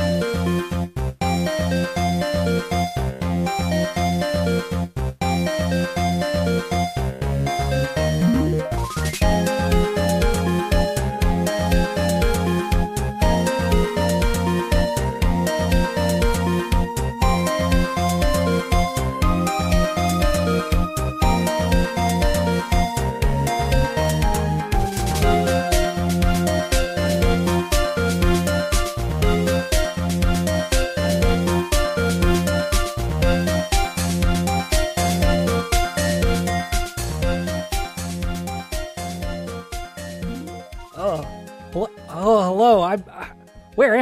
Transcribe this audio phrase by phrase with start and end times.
[0.00, 0.29] うん。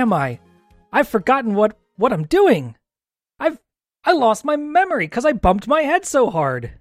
[0.08, 0.40] Am I?
[0.90, 2.76] I've forgotten what what I'm doing.
[3.38, 3.58] I've
[4.04, 6.72] I lost my memory because I bumped my head so hard.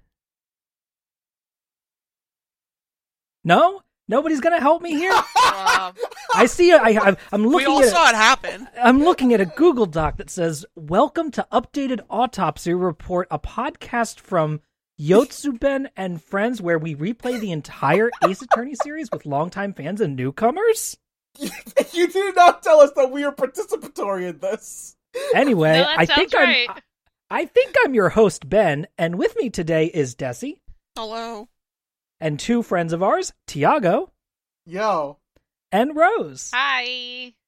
[3.44, 5.12] No, nobody's gonna help me here.
[5.48, 5.94] Um,
[6.34, 6.72] I see.
[6.72, 7.88] I, I I'm we looking all at.
[7.88, 8.68] saw it happen.
[8.80, 14.20] I'm looking at a Google Doc that says, "Welcome to Updated Autopsy Report, a podcast
[14.20, 14.60] from
[15.00, 20.14] Yotsuben and friends, where we replay the entire Ace Attorney series with longtime fans and
[20.16, 20.96] newcomers."
[21.92, 24.96] you did not tell us that we are participatory in this.
[25.34, 26.68] Anyway, No, I think right.
[26.68, 26.82] I'm.
[27.30, 30.60] I think I'm your host Ben, and with me today is Dessy
[30.96, 31.48] Hello.
[32.20, 34.10] and two friends of ours, Tiago
[34.66, 35.18] Yo,
[35.72, 36.50] and Rose.
[36.54, 37.34] Hi.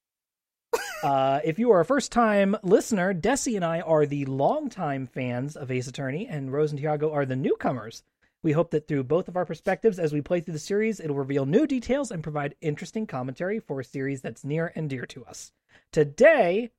[1.02, 5.56] Uh, if you are a first time listener, Dessy and I are the longtime fans
[5.56, 8.02] of Ace Attorney, and Rose and Tiago are the newcomers.
[8.42, 11.16] We hope that through both of our perspectives as we play through the series, it'll
[11.16, 15.24] reveal new details and provide interesting commentary for a series that's near and dear to
[15.24, 15.52] us.
[15.92, 16.70] Today,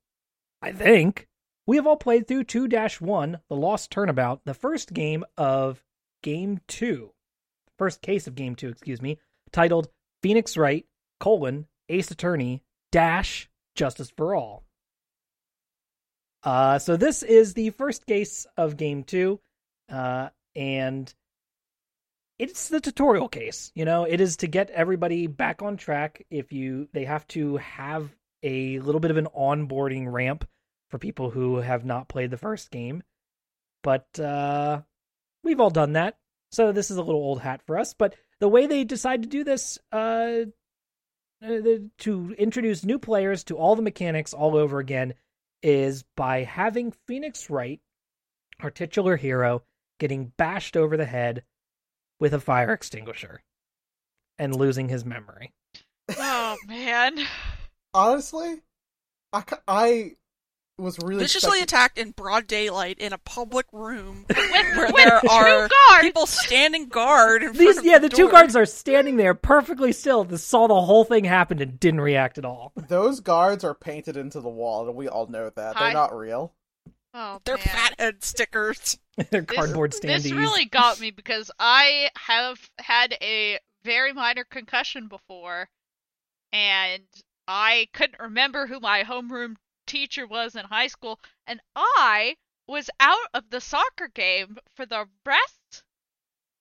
[0.62, 1.28] I think,
[1.68, 2.68] we have all played through 2
[3.00, 5.84] 1, The Lost Turnabout, the first game of
[6.24, 7.12] Game 2.
[7.78, 9.20] First case of Game 2, excuse me,
[9.52, 9.90] titled
[10.24, 10.86] Phoenix Wright,
[11.20, 14.64] colon, Ace Attorney, dash, Justice for All.
[16.44, 19.40] Uh, so this is the first case of game two,
[19.90, 21.14] uh, and
[22.42, 23.72] it's the tutorial case.
[23.76, 26.26] You know, it is to get everybody back on track.
[26.32, 28.10] If you, they have to have
[28.42, 30.48] a little bit of an onboarding ramp
[30.90, 33.04] for people who have not played the first game.
[33.84, 34.82] But uh,
[35.44, 36.18] we've all done that,
[36.52, 37.94] so this is a little old hat for us.
[37.94, 40.46] But the way they decide to do this, uh,
[41.46, 41.60] uh,
[42.00, 45.14] to introduce new players to all the mechanics all over again
[45.62, 47.82] is by having Phoenix Wright,
[48.62, 49.62] our titular hero,
[50.00, 51.44] getting bashed over the head
[52.22, 53.42] with a fire extinguisher
[54.40, 55.52] and losing his memory.
[56.18, 57.18] Oh man.
[57.94, 58.62] honestly,
[59.34, 60.12] I, I
[60.78, 64.96] was really Viciously expecting- attacked in broad daylight in a public room With, where with
[64.96, 66.02] there two are guards.
[66.02, 67.44] people standing guard.
[67.44, 68.32] In These, front of yeah, the two door.
[68.32, 72.38] guards are standing there perfectly still, They saw the whole thing happen and didn't react
[72.38, 72.72] at all.
[72.88, 75.86] Those guards are painted into the wall, and we all know that Hi.
[75.86, 76.54] they're not real.
[77.14, 77.66] Oh, They're man.
[77.66, 78.98] fathead stickers.
[79.32, 80.24] They're This- cardboard standees.
[80.24, 85.70] This really got me because I have had a very minor concussion before,
[86.54, 87.04] and
[87.48, 89.56] I couldn't remember who my homeroom
[89.88, 92.36] teacher was in high school, and I
[92.68, 95.84] was out of the soccer game for the rest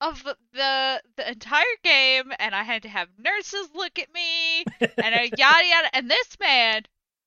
[0.00, 0.22] of
[0.52, 5.30] the the entire game, and I had to have nurses look at me, and I
[5.36, 5.90] yada yada.
[5.92, 6.82] And this man,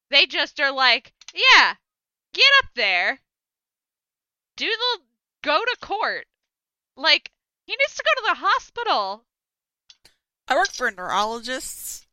[0.10, 1.76] they just are like, yeah,
[2.34, 3.20] get up there,
[4.58, 5.02] do the
[5.44, 6.26] go to court.
[6.98, 7.32] Like
[7.66, 9.24] he needs to go to the hospital.
[10.48, 12.06] I work for neurologists.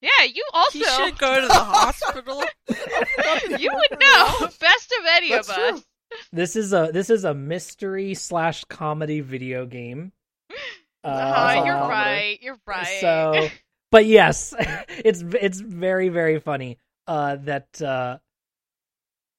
[0.00, 2.42] Yeah, you also He should go to the hospital.
[3.58, 5.64] you would know best of any That's of true.
[5.64, 5.84] us.
[6.32, 10.12] This is a this is a mystery slash comedy video game.
[10.50, 10.56] Oh,
[11.04, 12.38] Uh, you're right.
[12.42, 12.98] You're right.
[13.00, 13.48] So,
[13.90, 14.54] but yes,
[14.88, 18.18] it's it's very very funny uh, that uh,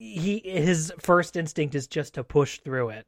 [0.02, 3.06] he his first instinct is just to push through it.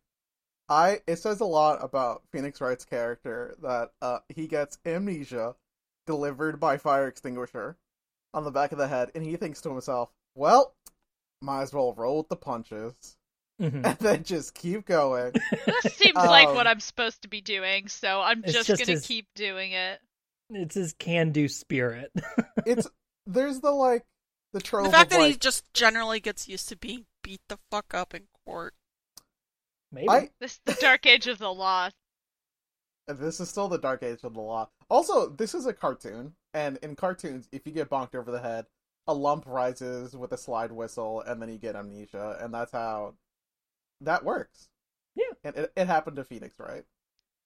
[0.69, 5.57] I it says a lot about Phoenix Wright's character that uh, he gets amnesia
[6.07, 7.77] delivered by fire extinguisher
[8.33, 10.75] on the back of the head, and he thinks to himself, "Well,
[11.43, 12.95] might as well roll with the punches,
[13.61, 13.85] Mhm.
[13.85, 15.33] and then just keep going."
[15.67, 18.93] this seems like Um, what I'm supposed to be doing, so I'm just, just gonna
[18.93, 20.01] his- keep doing it.
[20.51, 22.11] It's his can do spirit.
[22.67, 22.89] it's
[23.27, 24.05] there's the like
[24.55, 27.59] the trope the fact that like he just generally gets used to being beat the
[27.71, 28.73] fuck up in court.
[29.93, 30.09] Maybe.
[30.09, 31.91] I This the dark age of the law.
[33.09, 34.71] this is still the dark age of the law.
[34.89, 38.67] Also, this is a cartoon, and in cartoons, if you get bonked over the head,
[39.07, 43.15] a lump rises with a slide whistle, and then you get amnesia, and that's how
[44.01, 44.69] that works.
[45.17, 45.25] Yeah.
[45.45, 46.85] and it, it happened to Phoenix, right?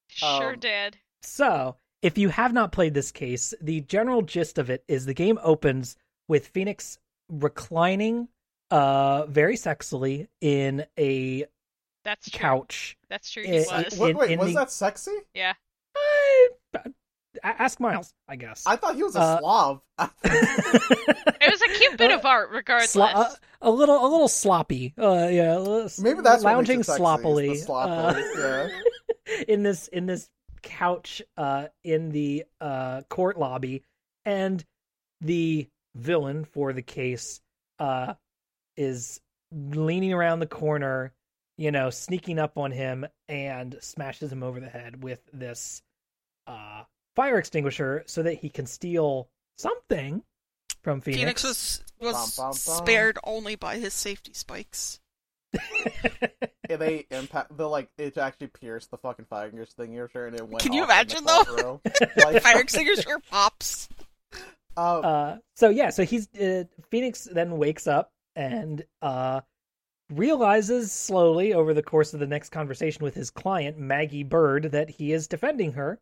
[0.08, 0.96] Sure Um, did.
[1.22, 5.14] So, if you have not played this case, the general gist of it is the
[5.14, 5.96] game opens
[6.28, 6.98] with Phoenix
[7.30, 8.28] reclining
[8.70, 11.46] uh very sexily in a
[12.04, 12.38] That's true.
[12.38, 12.96] couch.
[13.08, 13.42] That's true.
[13.44, 13.98] He was.
[13.98, 15.12] In- wait in was the- that sexy?
[15.34, 15.54] Yeah.
[16.74, 16.80] Uh,
[17.42, 18.64] ask Miles, I guess.
[18.66, 19.80] I thought he was a Uh, Slav.
[21.40, 22.90] It was a cute bit of art, regardless.
[22.90, 23.30] Slo- uh,
[23.62, 24.92] a little, a little sloppy.
[24.98, 27.56] Uh, yeah, a little Maybe that's lounging makes it sexy, sloppily.
[27.56, 28.68] sloppily, uh,
[29.48, 30.28] in this in this
[30.62, 33.82] couch uh, in the uh, court lobby,
[34.24, 34.64] and
[35.20, 35.68] the
[35.98, 37.40] villain for the case
[37.78, 38.14] uh,
[38.76, 39.20] is
[39.52, 41.12] leaning around the corner,
[41.56, 45.82] you know, sneaking up on him and smashes him over the head with this
[46.46, 46.82] uh,
[47.16, 49.28] fire extinguisher so that he can steal
[49.58, 50.22] something
[50.82, 51.20] from Phoenix.
[51.20, 52.86] Phoenix was was Bum, bum, bum.
[52.86, 55.00] spared only by his safety spikes.
[56.68, 60.62] Yeah, they impact the like it actually pierced the fucking fire extinguisher and it went.
[60.62, 61.80] Can you off imagine, though?
[62.24, 63.88] Like, fire extinguisher pops.
[64.78, 69.40] Uh, uh so yeah so he's uh, phoenix then wakes up and uh
[70.10, 74.88] realizes slowly over the course of the next conversation with his client maggie bird that
[74.88, 75.98] he is defending her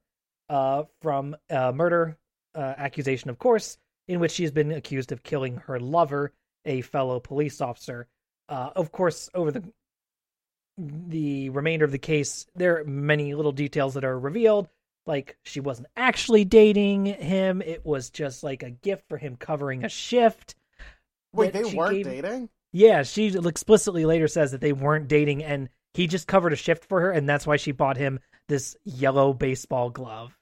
[0.51, 2.17] uh from a murder
[2.55, 3.79] uh, accusation of course
[4.09, 6.33] in which she has been accused of killing her lover
[6.65, 8.07] a fellow police officer.
[8.49, 9.63] Uh of course over the
[10.79, 14.69] the remainder of the case there are many little details that are revealed
[15.07, 19.85] like she wasn't actually dating him it was just like a gift for him covering
[19.85, 20.55] a shift
[21.33, 22.49] wait, they weren't gave- dating.
[22.73, 26.85] yeah she explicitly later says that they weren't dating and he just covered a shift
[26.85, 30.37] for her and that's why she bought him this yellow baseball glove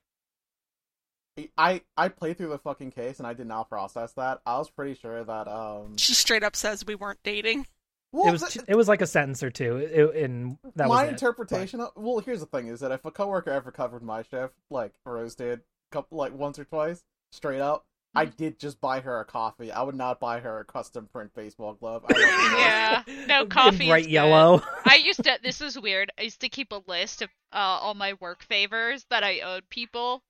[1.58, 4.40] I I played through the fucking case and I did not process that.
[4.46, 5.96] I was pretty sure that um.
[5.96, 7.66] She straight up says we weren't dating.
[8.14, 11.02] Well, it was th- it was like a sentence or two it, and that my
[11.02, 11.12] was it.
[11.12, 11.80] interpretation.
[11.80, 14.92] Of, well, here's the thing: is that if a coworker ever covered my shift, like
[15.04, 17.02] Rose did, couple like once or twice,
[17.32, 17.84] straight up,
[18.14, 18.36] I Mm-hmm.
[18.36, 19.72] did just buy her a coffee.
[19.72, 22.04] I would not buy her a custom print baseball glove.
[22.08, 22.60] I love you, Rose.
[22.60, 23.02] Yeah.
[23.26, 25.38] No, coffee is bright yellow I used to.
[25.42, 26.12] This is weird.
[26.16, 29.68] I used to keep a list of uh, all my work favors that I owed
[29.68, 30.22] people,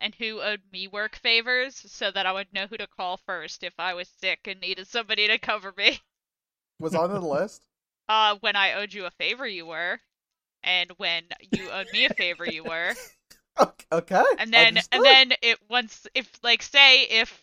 [0.00, 3.62] and who owed me work favors, so that I would know who to call first
[3.62, 6.00] if I was sick and needed somebody to cover me.
[6.80, 7.62] Was on the list.
[8.10, 10.00] Uh, when I owed you a favor, you were,
[10.62, 12.94] and when you owed me a favor, you were.
[13.58, 14.24] Ok- Okay.
[14.38, 14.96] and then understood.
[14.96, 17.42] and then it once if like say if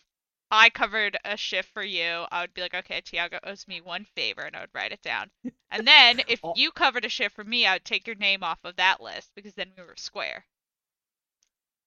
[0.50, 4.06] I covered a shift for you, I would be like, okay, Tiago owes me one
[4.16, 5.30] favor, and I would write it down.
[5.70, 6.54] And then if Oh.
[6.56, 9.30] you covered a shift for me, I would take your name off of that list
[9.36, 10.44] because then we were square.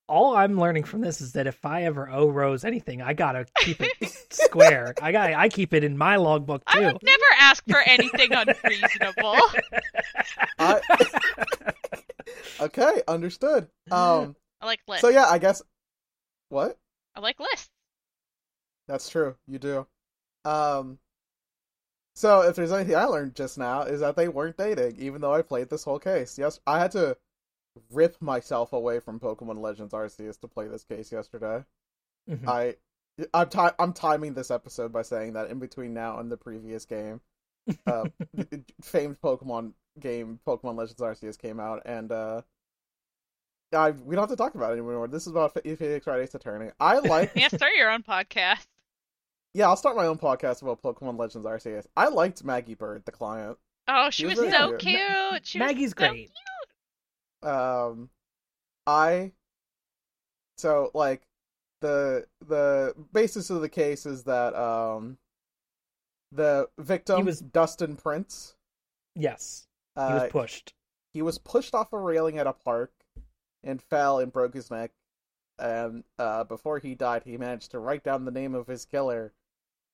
[0.09, 3.45] All i'm learning from this is that if i ever owe rose anything i gotta
[3.59, 7.23] keep it square i got i keep it in my logbook I too would never
[7.39, 9.37] ask for anything unreasonable.
[10.59, 10.81] I...
[12.61, 13.67] okay, understood.
[13.91, 14.35] Um.
[14.61, 15.01] I like lists.
[15.01, 15.61] So yeah, I guess.
[16.49, 16.77] What?
[17.15, 17.69] I like lists.
[18.87, 19.35] That's true.
[19.47, 19.87] You do.
[20.45, 20.99] Um.
[22.15, 25.33] So if there's anything I learned just now is that they weren't dating, even though
[25.33, 26.37] I played this whole case.
[26.37, 27.15] Yes, I had to
[27.91, 31.63] rip myself away from Pokemon Legends Arceus to play this case yesterday.
[32.29, 32.47] Mhm.
[32.47, 32.75] I,
[33.33, 36.85] I'm ti- I'm timing this episode by saying that in between now and the previous
[36.85, 37.21] game,
[37.85, 38.05] uh,
[38.81, 42.41] famed Pokemon game Pokemon Legends Arceus came out, and uh,
[43.73, 45.07] I we don't have to talk about it anymore.
[45.07, 46.71] This is about Ph- Phoenix Wright Ace Attorney.
[46.79, 48.65] I like Yeah, start your own podcast.
[49.53, 51.85] Yeah, I'll start my own podcast about Pokemon Legends Arceus.
[51.97, 53.57] I liked Maggie Bird, the client.
[53.87, 55.45] Oh, she She was was so very cute.
[55.47, 56.31] She was maggie's so great
[57.43, 58.09] Um,
[58.87, 59.31] I
[60.57, 61.21] so like
[61.81, 65.17] the the basis of the case is that um
[66.31, 68.55] the victim He was- Dustin Prince.
[69.15, 70.73] yes he Uh, was pushed
[71.13, 72.91] he was pushed off a railing at a park
[73.63, 74.91] and fell and broke his neck.
[75.57, 79.33] And uh, before he died, he managed to write down the name of his killer,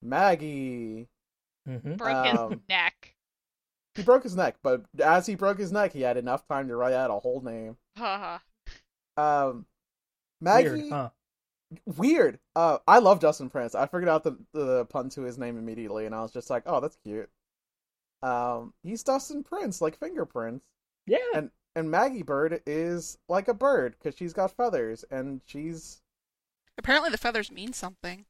[0.01, 1.07] Maggie.
[1.67, 1.93] Mm-hmm.
[1.95, 3.14] broke his Um, neck.
[3.95, 6.75] He broke his neck, but as he broke his neck, he had enough time to
[6.75, 7.77] write out a whole name.
[7.97, 8.39] Haha.
[9.17, 9.65] Um,
[10.41, 11.09] Maggie, weird huh
[11.97, 12.39] weird.
[12.55, 13.75] Uh, I love Justin Prince.
[13.75, 16.63] I figured out the the pun to his name immediately, and I was just like,
[16.65, 17.29] oh, that's cute.
[18.21, 20.65] Um, he's Dustin Prince, like fingerprints,
[21.05, 26.01] yeah and and Maggie Bird is like a bird because she's got feathers, and she's
[26.77, 28.25] Apparently the feathers mean something.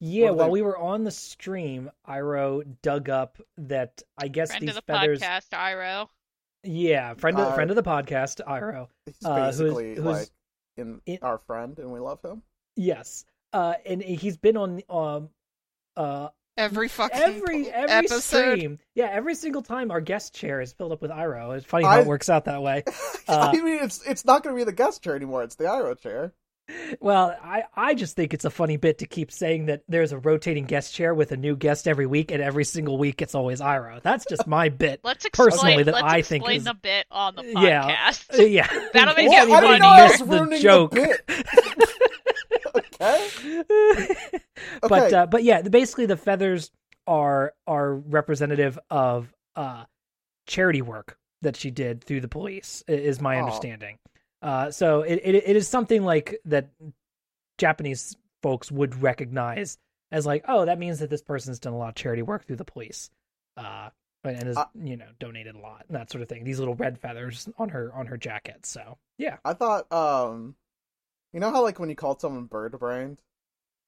[0.00, 4.62] Yeah, while they- we were on the stream, Iro dug up that I guess Friend
[4.62, 5.20] these of the feathers.
[5.20, 6.10] podcast, Iro.
[6.62, 8.88] Yeah, friend of Uh, friend of the podcast, Iro.
[9.06, 10.28] he's Uh, who's- basically who's- like
[10.76, 12.42] in it- our friend, and we love him.
[12.76, 15.30] Yes, uh, and he's been on um,
[15.96, 18.52] uh, Every fucking every every episode.
[18.52, 18.78] stream.
[18.94, 21.50] Yeah, every single time our guest chair is filled up with Iro.
[21.52, 22.82] It's funny how I- it works out that way.
[23.26, 25.64] Uh, I mean, it's it's not going to be the guest chair anymore; it's the
[25.64, 26.32] Iro chair.
[27.00, 30.18] Well, I, I just think it's a funny bit to keep saying that there's a
[30.18, 33.60] rotating guest chair with a new guest every week, and every single week it's always
[33.60, 34.00] Iro.
[34.02, 35.00] That's just my bit.
[35.04, 35.50] Let's explain.
[35.50, 37.82] Personally, that let's I explain think is- the bit on the Yeah.
[38.10, 38.38] podcast.
[38.38, 40.18] Uh, yeah, That'll make Well, it I didn't know I was
[40.50, 40.90] the joke.
[40.92, 41.18] the
[42.76, 44.04] okay.
[44.82, 45.14] but Okay.
[45.16, 46.70] uh, but yeah, basically the feathers
[47.06, 49.84] are are representative of uh
[50.46, 53.40] charity work that she did through the police is my Aw.
[53.40, 53.98] understanding.
[54.44, 56.68] Uh, so it, it it is something like that
[57.58, 59.78] Japanese folks would recognize
[60.12, 62.56] as like, oh, that means that this person's done a lot of charity work through
[62.56, 63.10] the police,
[63.56, 63.88] uh,
[64.22, 66.44] and has Uh, you know donated a lot and that sort of thing.
[66.44, 68.66] These little red feathers on her on her jacket.
[68.66, 70.56] So yeah, I thought, um,
[71.32, 73.22] you know how like when you called someone bird brained,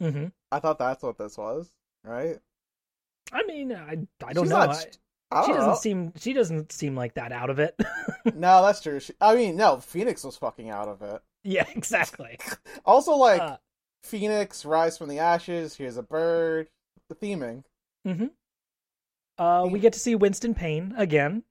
[0.01, 1.71] hmm I thought that's what this was,
[2.03, 2.39] right?
[3.31, 4.59] I mean, I I don't She's know.
[4.59, 4.87] not I
[5.33, 5.75] she don't doesn't know.
[5.77, 7.75] seem she doesn't seem like that out of it.
[8.35, 8.99] No, that's true.
[8.99, 11.23] She, I mean, no, Phoenix was fucking out of it.
[11.45, 12.39] yeah, exactly.
[12.85, 13.57] Also, like Uh,
[14.03, 15.77] Phoenix, rise from the ashes.
[15.77, 16.69] Here's a bird.
[17.09, 17.63] The theming.
[19.39, 21.43] uh, we get to see Winston Payne again.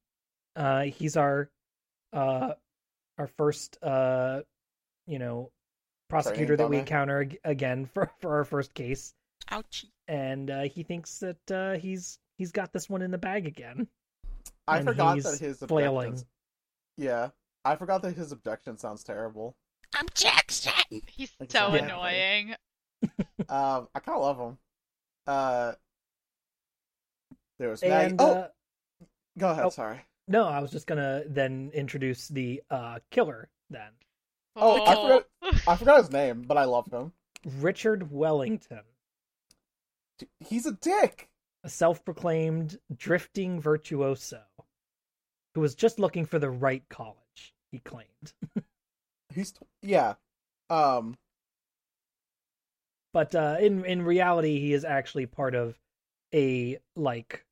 [0.55, 1.49] Uh, he's our
[2.13, 2.53] uh,
[3.17, 4.41] our first uh,
[5.07, 5.51] you know
[6.09, 9.13] prosecutor that we encounter again for for our first case,
[9.51, 9.89] Ouchie.
[10.07, 13.87] and uh, he thinks that uh, he's he's got this one in the bag again.
[14.67, 16.21] I And forgot he's that his flailing.
[16.97, 17.29] Yeah,
[17.63, 19.55] I forgot that his objection sounds terrible.
[19.95, 20.73] I'm Jackson.
[21.07, 21.79] He's so Exactly.
[21.79, 22.55] annoying.
[23.49, 24.57] Um, I kind of love him.
[25.27, 25.73] Uh,
[27.59, 28.11] there was Maggie.
[28.11, 28.47] And oh, uh,
[29.37, 29.65] go ahead.
[29.65, 29.69] oh.
[29.69, 29.99] Sorry.
[30.27, 33.89] no, I was just gonna then introduce the uh, killer then,
[34.55, 35.27] Oh, I forgot-
[35.67, 37.11] I forgot his name, but I love him.
[37.59, 38.81] Richard Wellington.
[40.39, 41.29] He's a dick.
[41.65, 44.41] A self-proclaimed drifting virtuoso
[45.53, 48.33] who was just looking for the right college he claimed
[49.33, 50.13] He's yeah.
[50.69, 51.17] Um,
[53.11, 55.77] but uh, in in reality he is actually part of
[56.33, 57.45] a like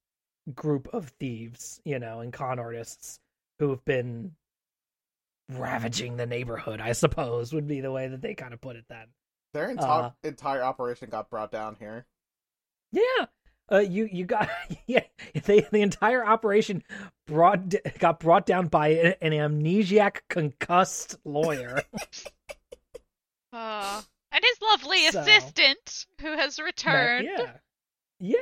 [0.54, 3.20] group of thieves you know and con artists
[3.60, 4.34] who have been
[5.50, 8.86] ravaging the neighborhood i suppose would be the way that they kind of put it
[8.90, 9.08] then
[9.54, 12.06] their entire Uh, entire operation got brought down here.
[12.92, 13.28] Yeah.
[13.72, 14.50] Uh, you you got
[14.88, 15.04] yeah.
[15.46, 16.84] They, the entire operation
[17.28, 21.82] brought got brought down by an, an amnesiac concussed lawyer.
[23.52, 24.02] Uh,
[24.32, 27.30] and his lovely So- assistant, who has returned.
[27.38, 27.52] yeah,
[28.20, 28.38] yeah,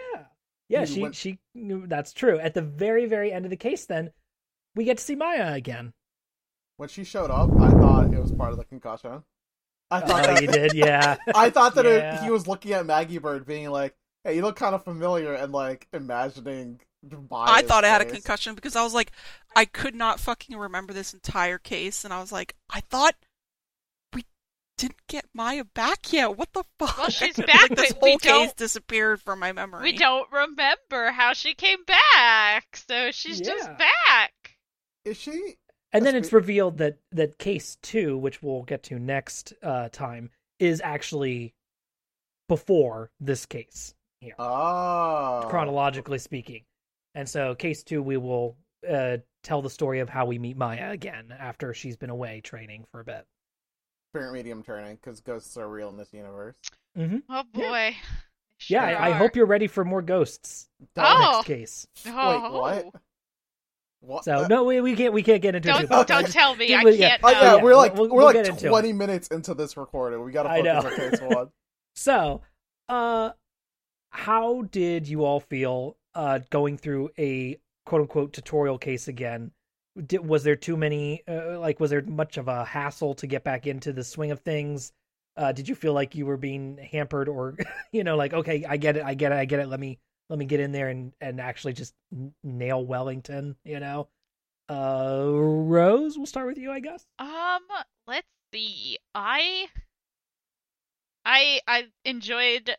[0.70, 0.80] yeah.
[0.82, 1.40] You She went- she.
[1.54, 2.40] That's true.
[2.40, 4.12] At the very very end of the case, then
[4.74, 5.92] we get to see Maya again.
[6.78, 9.24] When she showed up, I thought it was part of the concussion.
[9.92, 11.18] I thought Oh, that you did, yeah.
[11.36, 12.22] I thought that Yeah.
[12.22, 15.34] it, he was looking at Maggie Bird, being like, "Hey, you look kind of familiar,"
[15.34, 16.80] and like imagining.
[17.32, 18.14] I thought I had a face.
[18.14, 19.12] concussion because I was like,
[19.56, 23.16] I could not fucking remember this entire case, and I was like, I thought
[24.14, 24.24] we
[24.78, 26.38] didn't get Maya back yet.
[26.38, 26.98] What the fuck?
[27.00, 29.82] Well, she's like, back, this but we whole case don't- disappeared from my memory.
[29.82, 34.34] We don't remember how she came back, so she's just back.
[35.04, 35.56] Is she?
[35.92, 39.90] And then That's it's revealed that that case two, which we'll get to next uh,
[39.90, 41.56] time, is actually
[42.48, 44.34] before this case here.
[44.40, 46.64] Oh, chronologically speaking.
[47.16, 48.56] And so, case two, we will
[48.90, 52.86] uh, tell the story of how we meet Maya again after she's been away training
[52.92, 53.26] for a bit.
[54.14, 56.56] spirit medium training, because ghosts are real in this universe.
[56.96, 57.68] hmm Oh Yeah.
[57.70, 57.96] boy.
[58.68, 60.70] Yeah, I, I hope you're ready for more ghosts.
[60.96, 61.32] Oh.
[61.36, 61.88] Next case.
[62.08, 62.42] Oh.
[62.64, 62.96] Wait, what?
[64.02, 64.24] What?
[64.24, 65.72] So no, we, we can't we can't get into it.
[65.74, 66.08] Don't too much.
[66.08, 66.68] don't tell me.
[66.70, 67.40] Yeah, I can't Oh know.
[67.42, 70.24] yeah, yeah, we're like we'll- we're we'll like get into twenty minutes into this recording.
[70.24, 71.48] We gotta focus on case one.
[71.96, 72.42] So,
[72.88, 73.32] uh,
[74.12, 79.52] how did you all feel uh, going through a quote unquote tutorial case again?
[80.06, 81.24] Did, was there too many?
[81.28, 84.40] Uh, like, was there much of a hassle to get back into the swing of
[84.42, 84.94] things?
[85.36, 87.56] Uh, did you feel like you were being hampered, or
[87.92, 89.68] you know, like, okay, I get it, I get it, I get it.
[89.68, 90.00] Let me
[90.30, 91.94] let me get in there and and actually just
[92.44, 93.56] nail Wellington.
[93.64, 94.08] You know,
[94.70, 97.06] uh, Rose, we'll start with you, I guess.
[97.18, 97.62] Um,
[98.08, 98.98] let's see.
[99.16, 99.68] I
[101.26, 102.76] I I enjoyed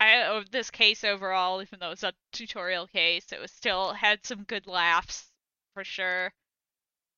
[0.00, 4.24] I of this case overall, even though it's a tutorial case, it was still had
[4.24, 5.30] some good laughs
[5.74, 6.32] for sure.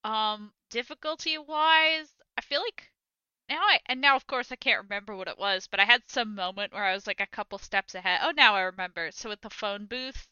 [0.04, 2.92] Um, difficulty wise, I feel like
[3.48, 6.10] now I and now of course I can't remember what it was, but I had
[6.10, 8.20] some moment where I was like a couple steps ahead.
[8.22, 9.10] Oh, now I remember.
[9.12, 10.28] So with the phone booth,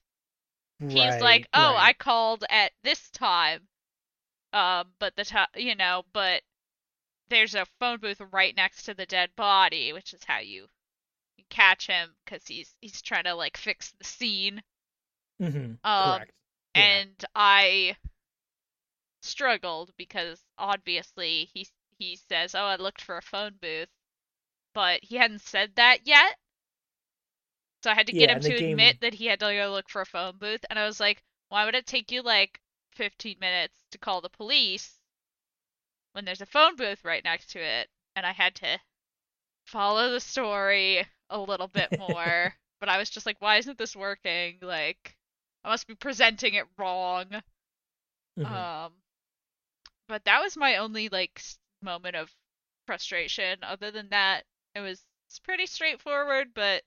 [0.89, 3.69] he's Right, like, "Oh, I called at this time."
[4.53, 6.43] Um, but the time, you know, but
[7.29, 10.69] there's a phone booth right next to the dead body, which is how you
[11.45, 14.63] catch him because he's he's trying to like fix the scene.
[15.41, 16.33] Mhm, Um, correct.
[16.75, 17.01] Yeah.
[17.01, 17.97] and I
[19.21, 23.91] struggled because obviously he he says, "Oh, I looked for a phone booth,"
[24.75, 26.39] but he hadn't said that yet.
[27.83, 29.71] So I had to get Yeah, him to game- admit that he had to go
[29.73, 32.61] look for a phone booth, and I was like, why would it take you like
[32.93, 35.01] 15 minutes to call the police
[36.13, 37.89] when there's a phone booth right next to it?
[38.17, 38.81] And I had to
[39.65, 43.97] follow the story a little bit more, but I was just like, why isn't this
[43.97, 44.59] working?
[44.63, 45.17] Like,
[45.65, 47.43] I must be presenting it wrong.
[48.37, 48.45] Mhm.
[48.45, 48.93] Um,
[50.09, 51.41] but that was my only like
[51.81, 52.35] moment of
[52.87, 53.63] frustration.
[53.63, 56.83] Other than that, it was it's pretty straightforward, but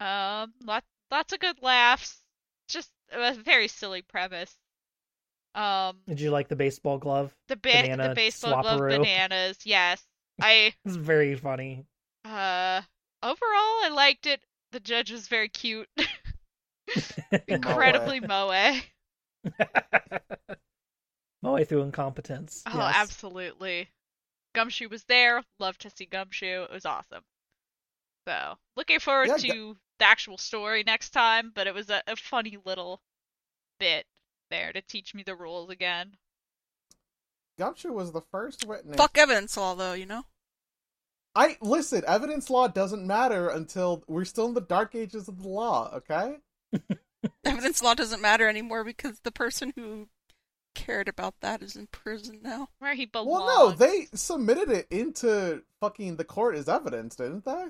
[0.00, 2.22] um, lot, lots of good laughs.
[2.68, 4.56] Just a very silly premise.
[5.54, 7.34] Um, Did you like the baseball glove?
[7.48, 9.58] the ba- the baseball glove bananas.
[9.64, 10.06] Yes,
[10.40, 11.84] I It's very funny.
[12.24, 12.82] uh
[13.22, 14.40] overall I liked it.
[14.72, 15.88] The judge was very cute,
[17.48, 18.78] incredibly moe.
[21.42, 22.62] Moe through incompetence.
[22.66, 22.94] Oh, yes.
[22.96, 23.90] absolutely.
[24.54, 25.42] Gumshoe was there.
[25.58, 26.62] Love to see Gumshoe.
[26.62, 27.24] It was awesome.
[28.28, 32.02] So, looking forward Yeah, to Gu- the actual story next time, but it was a,
[32.06, 33.02] a funny little
[33.80, 34.06] bit
[34.50, 36.16] there to teach me the rules again.
[37.58, 38.96] Gumshoe was the first witness.
[38.96, 40.24] Fuck evidence law, though, you know?
[41.34, 42.02] I listen.
[42.06, 45.90] Evidence law doesn't matter until we're still in the dark ages of the law.
[45.94, 46.36] Okay.
[47.44, 50.08] Evidence law doesn't matter anymore because the person who
[50.74, 52.68] cared about that is in prison now.
[52.78, 53.30] Where he belongs.
[53.30, 57.66] Well, no, they submitted it into fucking the court as evidence, didn't they?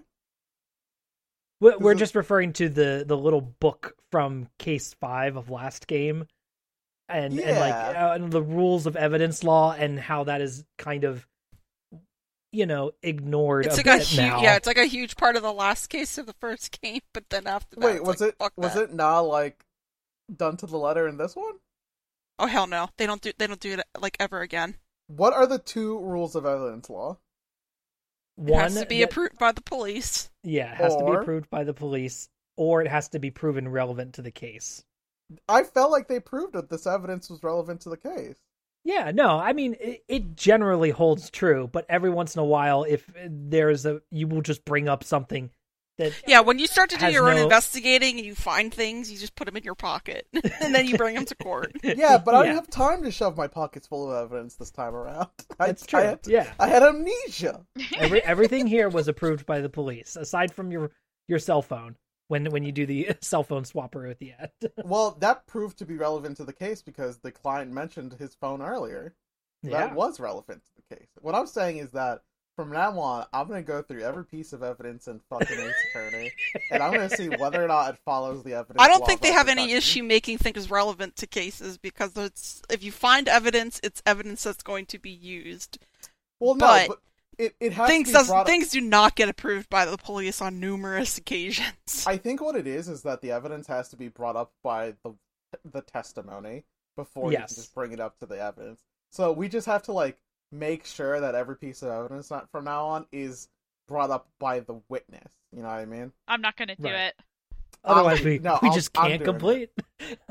[1.61, 6.27] We're, we're just referring to the the little book from case five of last game,
[7.09, 11.05] and and like uh, and the rules of evidence law and how that is kind
[11.05, 11.25] of,
[12.53, 13.67] you know, ignored.
[13.67, 14.43] It's a like a bit huge, now.
[14.43, 17.25] yeah, it's like a huge part of the last case of the first game, but
[17.31, 18.85] then after that, Wait, was like, it fuck was that.
[18.85, 19.65] it not like
[20.35, 21.55] done to the letter in this one?
[22.39, 24.77] Oh hell no, they don't do they don't do it like ever again.
[25.09, 27.19] What are the two rules of evidence law?
[28.39, 30.31] It One has to be that- approved by the police.
[30.43, 33.69] Yeah, it has to be approved by the police, or it has to be proven
[33.69, 34.85] relevant to the case.
[35.49, 38.37] I felt like they proved that this evidence was relevant to the case.
[38.85, 42.85] Yeah, no, I mean it, it generally holds true, but every once in a while,
[42.85, 45.51] if there's a, you will just bring up something
[45.99, 49.11] that Yeah, when you start to do Has your own investigating and you find things,
[49.13, 50.27] you just put them in your pocket
[50.61, 51.73] and then you bring them to court.
[51.83, 52.45] Yeah, but I Yeah.
[52.45, 55.29] didn't have time to shove my pockets full of evidence this time around.
[55.61, 56.01] I, That's true.
[56.01, 57.65] I had, Yeah, I had amnesia.
[57.99, 60.91] Every, everything here was approved by the police, aside from your
[61.29, 61.95] your cell phone
[62.33, 64.73] when when you do the cell phone swapper at the end.
[64.85, 68.63] Well, that proved to be relevant to the case because the client mentioned his phone
[68.63, 69.15] earlier.
[69.63, 71.09] yeah, That was relevant to the case.
[71.21, 72.23] What I'm saying is that
[72.57, 76.33] from now on, I'm gonna go through every piece of evidence in fucking Ace Attorney,
[76.71, 78.81] and I'm gonna see whether or not it follows the evidence.
[78.81, 82.63] I don't think they about have any issue making things relevant to cases because it's
[82.71, 85.79] if you find evidence, it's evidence that's going to be used.
[86.41, 86.99] Well, no, but but,
[87.45, 89.85] it it has Things to be does, brought up- things do not get approved by
[89.85, 92.05] the police on numerous occasions.
[92.07, 94.95] I think what it is is that the evidence has to be brought up by
[95.05, 95.15] the
[95.71, 96.65] the testimony
[96.97, 97.53] before you Yes.
[97.55, 98.81] can just bring it up to the evidence.
[99.11, 100.19] So we just have to like
[100.51, 103.49] make sure that every piece of evidence not from now on is
[103.89, 105.33] brought up by the witness.
[105.55, 106.13] You know what I mean?
[106.29, 107.09] I'm not gonna do Right.
[107.09, 107.15] it.
[107.85, 109.25] otherwise I'll- we no, we I'll- just can't doing it.
[109.25, 109.71] complete.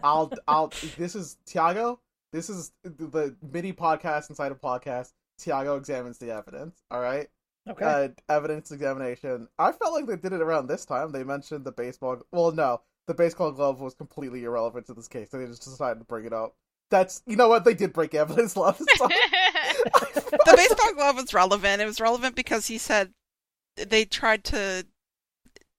[0.03, 1.99] I'll I'll this is Tiago.
[2.31, 5.11] This is the mini podcast inside a podcast.
[5.41, 6.83] Tiago examines the evidence.
[6.91, 7.27] All right.
[7.69, 9.47] Okay, uh, evidence examination.
[9.59, 11.11] I felt like they did it around this time.
[11.11, 12.19] They mentioned the baseball.
[12.31, 15.29] Well, no, the baseball glove was completely irrelevant to this case.
[15.29, 16.55] They just decided to bring it up.
[16.89, 18.87] That's you know what they did break evidence law time.
[18.99, 21.81] the baseball glove was relevant.
[21.81, 23.13] It was relevant because he said
[23.77, 24.85] they tried to.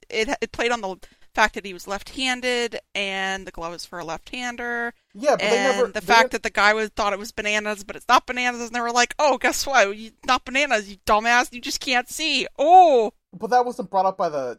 [0.08, 0.96] It it played on the
[1.34, 5.50] fact that he was left-handed and the glove is for a left-hander, yeah, but they
[5.50, 5.86] never.
[5.86, 8.60] the they fact that the guy was thought it was bananas, but it's not bananas,
[8.60, 9.96] and they were like, "Oh, guess what?
[9.96, 11.52] You, not bananas, you dumbass!
[11.52, 14.58] You just can't see." Oh, but that wasn't brought up by the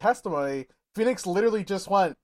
[0.00, 0.66] testimony.
[0.94, 2.16] Phoenix literally just went,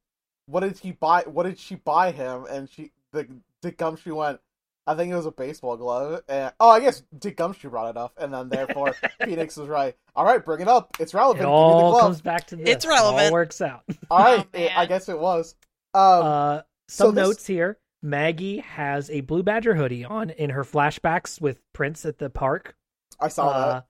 [0.46, 1.22] "What did he buy?
[1.22, 3.28] What did she buy him?" And she, the
[3.62, 4.40] Dick Gumshoe went,
[4.86, 7.96] "I think it was a baseball glove." And oh, I guess Dick Gumshoe brought it
[7.96, 8.94] up, and then therefore
[9.24, 9.94] Phoenix was right.
[10.14, 10.96] All right, bring it up.
[11.00, 11.40] It's it relevant.
[11.42, 12.02] Give me the all glove.
[12.02, 12.68] comes back to this.
[12.68, 13.32] It's It all relevant.
[13.32, 13.82] works out.
[14.10, 15.54] All right, Oh, it- I guess it was.
[15.94, 16.56] Um, Uh,
[16.88, 17.78] so some this- notes here.
[18.02, 22.76] Maggie has a Blue Badger hoodie on in her flashbacks with Prince at the park.
[23.18, 23.86] I saw Uh, that.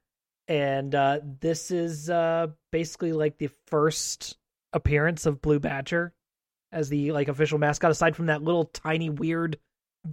[0.49, 4.39] and uh, this is uh, basically like the first
[4.73, 6.15] appearance of Blue Badger
[6.73, 9.59] as the like official mascot, aside from that little tiny weird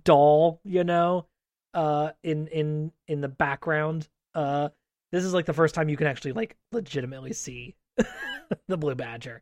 [0.04, 1.28] doll, you know,
[1.74, 4.08] uh, in in in the background.
[4.36, 4.70] Uh,
[5.12, 7.76] this is like the first time you can actually like legitimately see
[8.68, 9.42] the Blue Badger.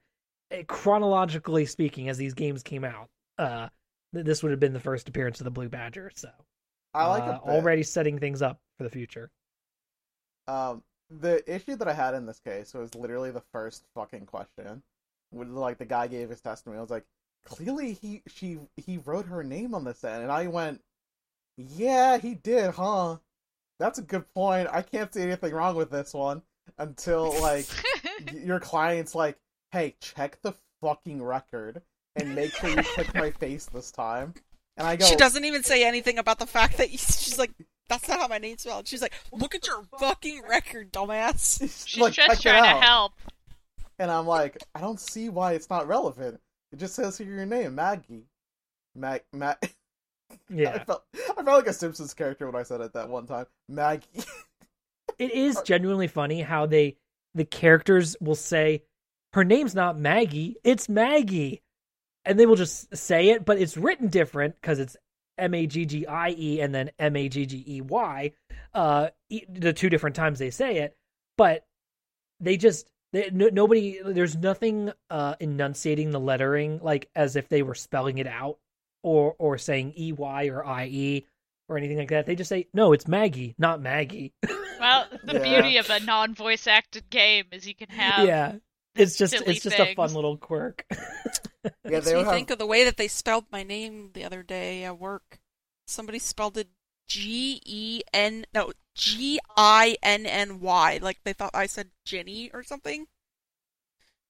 [0.51, 3.69] Eh, Chronologically speaking, as these games came out, uh,
[4.13, 6.11] th- this would have been the first appearance of the Blue Badger.
[6.13, 6.29] So
[6.93, 9.31] I like uh, it already setting things up for the future.
[10.47, 14.83] Um, the issue that I had in this case was literally the first fucking question.
[15.33, 17.05] Like the guy gave his testimony, I was like,
[17.45, 20.81] clearly he she he wrote her name on this end, and I went,
[21.57, 23.17] yeah, he did, huh?
[23.79, 24.69] That's a good point.
[24.71, 26.41] I can't see anything wrong with this one
[26.77, 27.67] until like
[28.33, 29.37] your client's like,
[29.71, 31.81] hey, check the fucking record
[32.15, 34.33] and make sure you click my face this time.
[34.77, 37.51] And I go, She doesn't even say anything about the fact that she's like,
[37.89, 38.87] that's not how my name's spelled.
[38.87, 41.59] She's like, look at your fucking record, dumbass.
[41.85, 42.79] She's like, just trying out.
[42.79, 43.11] to help.
[43.99, 46.39] And I'm like, I don't see why it's not relevant.
[46.71, 48.27] It just says here your name, Maggie.
[48.95, 49.57] Mag, Mag.
[50.49, 53.25] Yeah, I felt, I felt like a Simpsons character when I said it that one
[53.25, 53.47] time.
[53.67, 54.07] Maggie.
[55.19, 56.95] it is genuinely funny how they
[57.35, 58.83] the characters will say
[59.33, 61.61] her name's not Maggie, it's Maggie,
[62.25, 64.97] and they will just say it, but it's written different because it's
[65.37, 68.31] M A G G I E and then M A G G E Y.
[68.73, 69.09] Uh,
[69.49, 70.95] the two different times they say it,
[71.37, 71.65] but
[72.39, 73.99] they just they, no, nobody.
[74.03, 78.57] There's nothing uh enunciating the lettering like as if they were spelling it out
[79.03, 81.25] or or saying E Y or I E
[81.69, 82.25] or anything like that.
[82.25, 84.33] They just say no, it's Maggie, not Maggie.
[84.79, 85.43] Well, the Yeah.
[85.43, 88.53] beauty of a non-voice acted game is you can have yeah,
[88.95, 90.85] it's just it's just a fun little quirk.
[91.63, 92.33] Yeah, Makes they me would have.
[92.35, 95.39] think of the way that they spelled my name the other day at work.
[95.87, 96.69] Somebody spelled it
[97.07, 102.49] G E N no G I N N Y, like they thought I said Jenny
[102.53, 103.05] or something.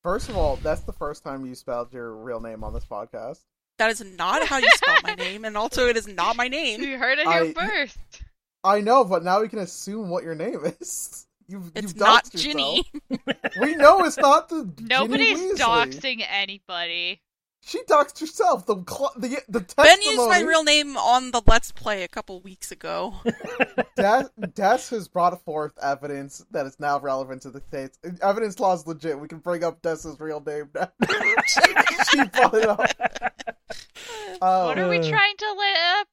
[0.04, 3.40] First of all, that's the first time you spelled your real name on this podcast.
[3.78, 6.82] That is not how you spell my name, and also it is not my name.
[6.82, 7.98] you heard it I- here first.
[8.64, 11.26] I know, but now we can assume what your name is.
[11.48, 12.84] You've, It's you've not Ginny.
[13.10, 13.56] yourself.
[13.60, 15.58] We know it's not the Nobody's Weasley.
[15.58, 17.22] doxing anybody.
[17.64, 18.66] She doxed herself.
[18.66, 22.42] The cl- the the Ben used my real name on the Let's Play a couple
[22.42, 23.14] weeks ago.
[23.96, 24.24] Des,
[24.56, 27.92] Des has brought forth evidence that is now relevant to the case.
[28.22, 29.20] Evidence law is legit.
[29.20, 30.92] We can bring up Des's real name now.
[31.46, 32.90] she brought it up.
[34.42, 35.04] Um, what are we Uh.
[35.08, 36.08] trying to let up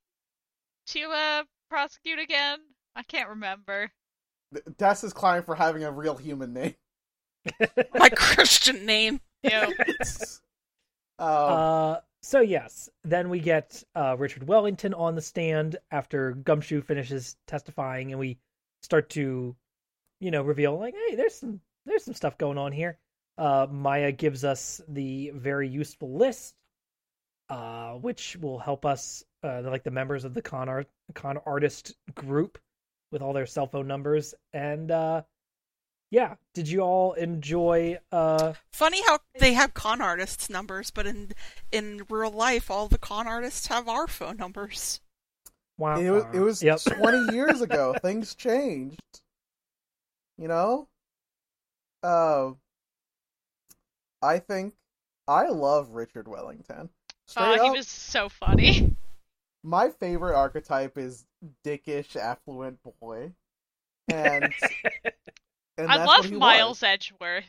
[0.89, 2.59] to uh prosecute again?
[2.95, 3.91] I can't remember.
[4.77, 6.75] Des is crying for having a real human name.
[7.95, 9.21] my Christian name.
[9.45, 9.73] Ew.
[11.19, 16.83] Um, uh, so yes, then we get uh, Richard Wellington on the stand after Gumshoe
[16.83, 18.39] finishes testifying, and we
[18.83, 19.57] start to,
[20.21, 22.99] you know, reveal like, hey, there's some there's some stuff going on here.
[23.39, 26.55] Uh, Maya gives us the very useful list,
[27.49, 31.95] uh, which will help us, uh, like the members of the con art con artist
[32.15, 32.59] group,
[33.13, 34.35] with all their cell phone numbers.
[34.53, 35.23] And uh,
[36.11, 37.99] yeah, did you all enjoy?
[38.13, 41.33] Uh, Funny how they have con artists' numbers, but in
[41.73, 45.01] in real life, all the con artists have our phone numbers.
[45.77, 46.81] wow, it was it was yep.
[46.81, 47.95] 20 years ago.
[48.03, 49.01] Things changed.
[50.39, 50.89] You know?
[52.03, 52.53] Uh,
[54.23, 54.75] I think
[55.27, 56.91] I love Richard Wellington.
[57.27, 58.97] Straight Oh, he up, was so funny.
[59.63, 61.27] my favorite archetype is
[61.65, 63.33] dickish affluent boy.
[64.09, 64.55] And,
[65.79, 66.41] and I love he was.
[66.41, 67.45] Miles Edgeworth.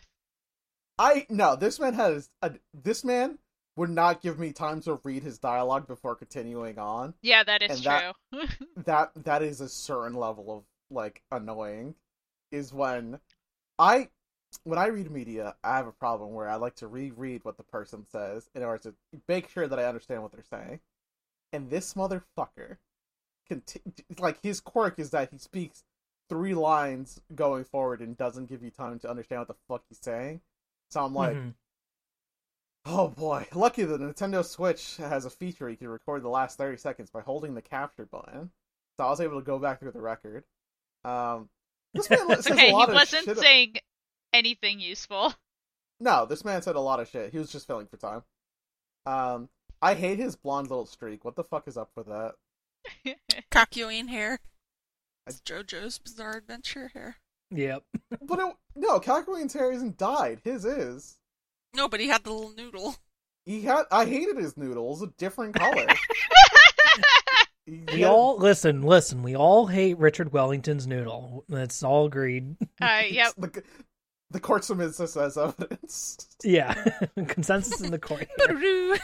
[0.97, 3.39] I no, this man has a, this man
[3.75, 7.13] would not give me time to read his dialogue before continuing on.
[7.21, 8.41] Yeah, that is And that- true.
[8.85, 11.95] that that is a certain level of like annoying
[12.51, 13.19] is when
[13.77, 14.09] I
[14.63, 17.63] when I read media, I have a problem where I like to reread what the
[17.63, 18.95] person says in order to
[19.27, 20.79] make sure that I understand what they're saying.
[21.53, 22.77] And this motherfucker,
[23.47, 23.81] conti-
[24.17, 25.83] like his quirk is that he speaks
[26.29, 29.99] three lines going forward and doesn't give you time to understand what the fuck he's
[30.01, 30.41] saying.
[30.89, 31.53] So I'm like, Mhm.
[32.85, 36.77] Oh boy, lucky the Nintendo Switch has a feature you can record the last 30
[36.77, 38.51] seconds by holding the capture button.
[38.97, 40.43] So I was able to go back through the record.
[41.03, 41.49] Um,
[41.93, 43.37] this man says okay, a he lot of wasn't shit.
[43.37, 43.75] saying
[44.33, 45.33] anything useful.
[45.99, 47.31] No, this man said a lot of shit.
[47.31, 48.23] He was just filling for time.
[49.05, 49.49] Um,
[49.81, 51.25] I hate his blonde little streak.
[51.25, 52.35] What the fuck is up with that?
[53.51, 54.39] Kakyoin hair.
[55.29, 57.15] It's JoJo's Bizarre Adventure here.
[57.51, 57.83] Yep.
[58.21, 60.41] But it, no, Calculating Terry isn't died.
[60.43, 61.17] His is.
[61.75, 62.95] No, but he had the little noodle.
[63.45, 63.85] He had.
[63.91, 65.01] I hated his noodles.
[65.01, 65.87] A different color.
[67.67, 69.21] We had- all listen, listen.
[69.21, 71.45] We all hate Richard Wellington's noodle.
[71.47, 72.55] That's all agreed.
[72.81, 73.33] uh, yep.
[73.37, 73.61] The,
[74.31, 76.17] the court submits this as evidence.
[76.43, 76.73] Yeah,
[77.27, 78.27] consensus in the court.
[78.39, 78.97] Ba-doo-doo.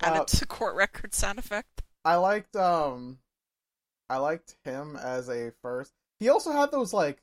[0.00, 1.82] Add Uh, it to court record sound effect.
[2.04, 3.18] I liked um
[4.10, 5.92] I liked him as a first.
[6.20, 7.22] He also had those like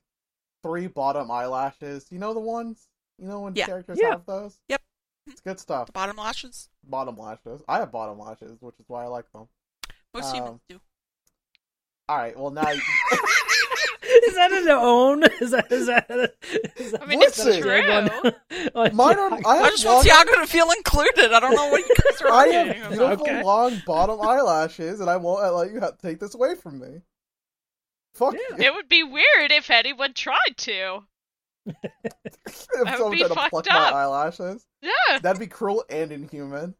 [0.63, 2.08] three bottom eyelashes.
[2.12, 2.88] You know the ones?
[3.17, 3.65] You know when Yeah.
[3.65, 4.12] characters Yeah.
[4.12, 4.60] have those?
[4.69, 4.82] Yep.
[5.28, 5.88] It's good stuff.
[5.88, 6.69] The bottom lashes.
[6.84, 7.63] Bottom lashes.
[7.67, 9.48] I have bottom lashes, which is why I like them.
[10.13, 10.82] Most Um, humans do.
[12.10, 12.62] Alright, well now
[14.28, 15.24] Is that an own?
[15.42, 16.10] Is that is that?
[16.78, 17.72] Is that I mean, it's is that a true.
[17.72, 19.48] tag on- on Mine are, Tiago?
[19.50, 21.32] I I have just long, want Tiago to feel included.
[21.34, 22.98] I don't know what you guys are I arguing have about.
[23.18, 23.44] beautiful Okay.
[23.44, 27.02] long bottom eyelashes, and I won't let you have, take this away from me.
[28.14, 28.58] Fuck Yeah.
[28.58, 28.64] you.
[28.66, 31.04] It would be weird if anyone tried to.
[31.66, 31.76] if
[32.78, 33.94] would someone be tried to pluck up.
[33.94, 34.66] my eyelashes.
[34.82, 35.20] Yeah.
[35.22, 36.76] That'd be cruel and inhuman.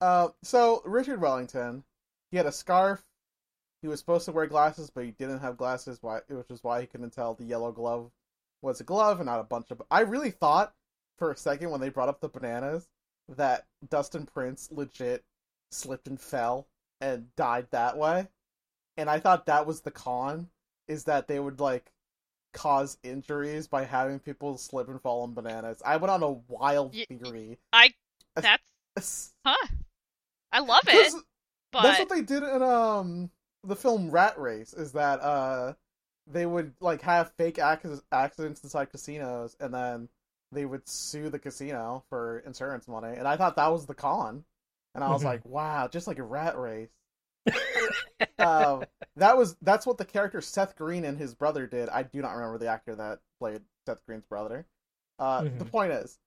[0.00, 1.84] Uh, so Richard Wellington,
[2.30, 3.02] he had a scarf.
[3.82, 6.80] He was supposed to wear glasses, but he didn't have glasses, why, which is why
[6.80, 8.10] he couldn't tell the yellow glove
[8.62, 9.80] was a glove and not a bunch of.
[9.90, 10.74] I really thought
[11.18, 12.88] for a second when they brought up the bananas
[13.28, 15.24] that Dustin Prince legit
[15.70, 16.66] slipped and fell
[17.00, 18.28] and died that way,
[18.96, 20.48] and I thought that was the con,
[20.88, 21.90] is that they would like
[22.52, 25.82] cause injuries by having people slip and fall on bananas.
[25.86, 27.58] I went on a wild Y- theory.
[27.72, 27.94] I.
[28.94, 29.66] That's huh.
[30.52, 31.14] I love it,
[31.72, 33.30] but that's what they did in um
[33.64, 34.72] the film Rat Race.
[34.74, 35.74] Is that uh
[36.26, 40.08] they would like have fake acc- accidents inside casinos, and then
[40.52, 43.16] they would sue the casino for insurance money.
[43.16, 44.44] And I thought that was the con,
[44.94, 45.24] and I was Mhm.
[45.24, 46.90] like, wow, just like a Rat Race.
[48.38, 51.88] um, that was that's what the character Seth Green and his brother did.
[51.88, 54.66] I do not remember the actor that played Seth Green's brother.
[55.18, 55.70] Uh, The Mhm.
[55.70, 56.18] point is,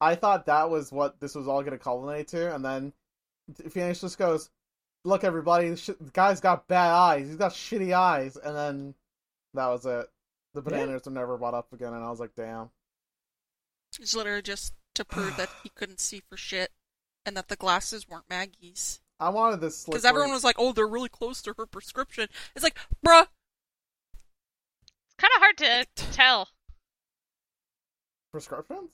[0.00, 2.92] I thought that was what this was all going to culminate to, and then
[3.70, 4.50] Phoenix just goes,
[5.04, 7.26] "Look, everybody, the, sh- the guy's got bad eyes.
[7.28, 8.94] He's got shitty eyes," and then
[9.54, 10.10] that was it.
[10.54, 10.68] The Yeah.
[10.68, 12.70] bananas were never brought up again, and I was like, "Damn."
[13.98, 16.72] It's literally just to prove that he couldn't see for shit
[17.26, 19.00] and that the glasses weren't Maggie's.
[19.18, 22.28] I wanted this Because everyone was like, oh, they're really close to her prescription.
[22.54, 23.26] It's like, bruh,
[24.14, 26.48] it's kind of hard to tell.
[28.32, 28.90] prescriptions.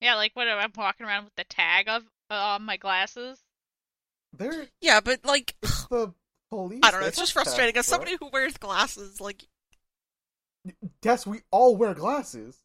[0.00, 3.40] Yeah, like when I'm walking around with the tag of uh, on my glasses.
[4.36, 6.12] They're yeah, but like, it's the
[6.50, 6.80] police.
[6.82, 7.76] I don't know, it's just frustrating.
[7.76, 9.44] As somebody who wears glasses, like,
[11.02, 12.58] Yes, we all wear glasses.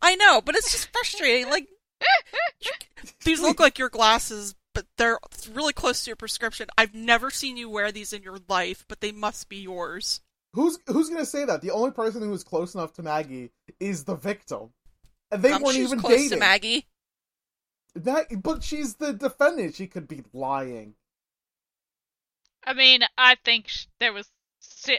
[0.00, 1.50] I know, but it's just frustrating.
[1.50, 1.68] Like,
[3.24, 5.18] these look like your glasses, but they're
[5.52, 6.68] really close to your prescription.
[6.78, 10.20] I've never seen you wear these in your life, but they must be yours.
[10.54, 11.60] Who's who's gonna say that?
[11.62, 13.50] The only person who was close enough to Maggie
[13.80, 14.70] is the victim,
[15.30, 16.30] and they Um, weren't she's even close dating.
[16.30, 16.86] to Maggie.
[17.96, 19.74] That, but she's the defendant.
[19.74, 20.94] She could be lying.
[22.66, 23.68] I mean, I think
[24.00, 24.28] there was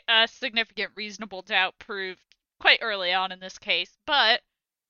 [0.07, 2.19] a significant reasonable doubt proved
[2.59, 4.41] quite early on in this case, but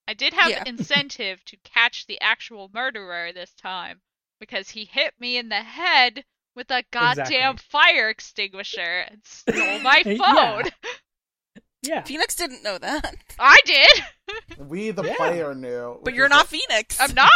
[0.08, 0.64] I did have Yeah.
[0.68, 4.02] incentive to catch the actual murderer this time
[4.40, 6.24] because he hit me in the head
[6.56, 7.64] with a goddamn Exactly.
[7.70, 10.72] fire extinguisher and stole my phone.
[11.82, 12.02] Yeah.
[12.04, 13.16] Phoenix didn't know that.
[13.40, 14.04] I did.
[14.58, 15.16] We, the Yeah.
[15.18, 16.00] player, knew.
[16.04, 17.00] But you're not what- Phoenix.
[17.00, 17.30] I'm not.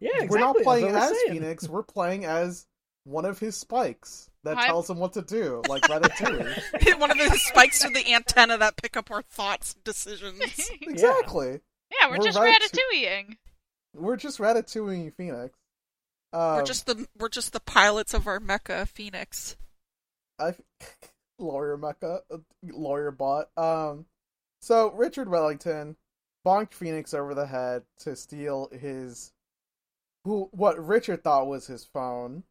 [0.00, 0.28] Yeah, exactly.
[0.28, 1.32] We're not playing as saying.
[1.40, 1.68] Phoenix.
[1.68, 2.66] We're playing as
[3.04, 6.98] one of his spikes that I'm- tells him what to do, like Ratatouille.
[6.98, 10.40] One of the spikes to the antenna that pick up our thoughts decisions.
[10.82, 11.60] exactly.
[11.90, 13.36] yeah, we're, We're just right ratatouilleing.
[13.94, 15.54] We're just Ratatouille Phoenix.
[16.32, 19.56] Um, we're just the we're just the pilots of our mecha, Phoenix.
[20.38, 20.54] I
[21.38, 23.48] lawyer mecha, uh, lawyer bot.
[23.56, 24.06] Um,
[24.60, 25.96] so Richard Wellington
[26.46, 29.32] bonked Phoenix over the head to steal his,
[30.24, 32.44] who what Richard thought was his phone,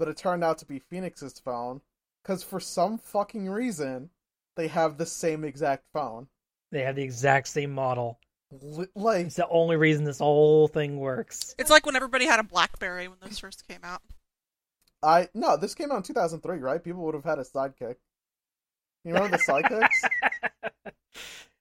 [0.00, 1.82] but it turned out to be Phoenix's phone,
[2.22, 4.08] because for some fucking reason
[4.56, 6.26] they have the same exact phone.
[6.72, 8.18] They have the exact same model.
[8.96, 11.54] Like It's the only reason this whole thing works.
[11.58, 14.00] It's like when everybody had a BlackBerry when those first came out.
[15.02, 16.82] I no, this came out in two thousand three, right?
[16.82, 17.96] People would have had a sidekick.
[19.04, 20.92] You remember the sidekicks?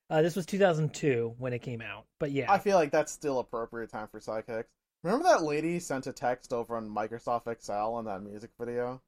[0.09, 3.39] uh, this was 2002 when it came out, but yeah, I feel like that's still
[3.39, 4.65] appropriate time for sidekicks.
[5.03, 9.01] Remember that lady sent a text over on Microsoft Excel on that music video?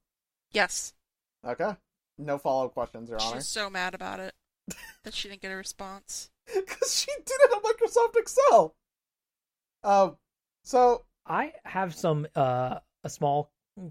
[0.52, 0.94] Yes,
[1.44, 1.76] Okay.
[2.18, 3.36] No follow up questions, Your Honor.
[3.36, 4.34] she's so mad about it
[5.02, 6.30] that she didn't get a response.
[6.54, 8.74] Because she did it on Microsoft Excel.
[9.82, 10.16] Um,
[10.62, 13.50] so I have some uh, a small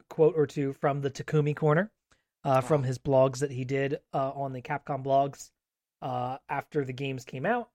[0.10, 1.92] quote or two from the Takumi Corner,
[2.44, 2.86] uh, from Oh.
[2.86, 5.50] his blogs that he did uh, on the Capcom blogs
[6.02, 7.70] uh, after the games came out,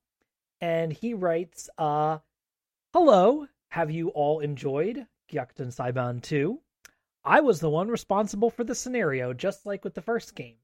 [0.60, 2.18] and he writes, uh,
[2.92, 6.60] "Hello, have you all enjoyed Gyakuten Saiban 2?
[7.24, 10.58] I was the one responsible for the scenario, just like with the first game.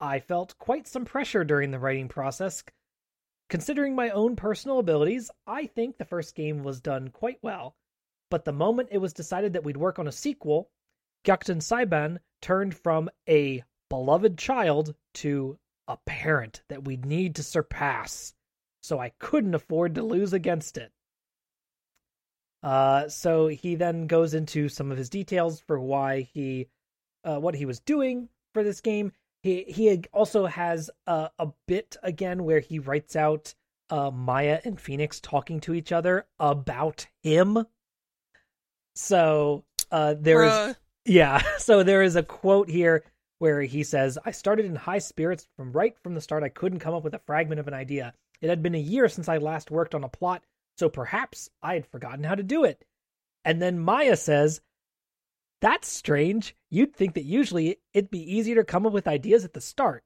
[0.00, 2.64] I felt quite some pressure during the writing process."
[3.48, 7.76] Considering my own personal abilities, I think the first game was done quite well
[8.32, 10.70] but the moment it was decided that we'd work on a sequel,
[11.22, 18.32] Gyakuten Saiban turned from a beloved child to a parent that we'd need to surpass.
[18.82, 20.92] So I couldn't afford to lose against it.
[22.62, 26.68] Uh, so he then goes into some of his details for why he,
[27.24, 31.96] uh, what he was doing for this game, he he also has a, a bit
[32.02, 33.54] again where he writes out
[33.90, 37.66] uh, Maya and Phoenix talking to each other about him.
[38.94, 43.04] So uh, there is yeah, so there is a quote here
[43.38, 46.44] where he says, "I started in high spirits from right from the start.
[46.44, 48.14] I couldn't come up with a fragment of an idea.
[48.40, 50.42] It had been a year since I last worked on a plot,
[50.76, 52.84] so perhaps I had forgotten how to do it."
[53.44, 54.60] And then Maya says,
[55.60, 56.54] "That's strange.
[56.70, 60.04] You'd think that usually it'd be easier to come up with ideas at the start."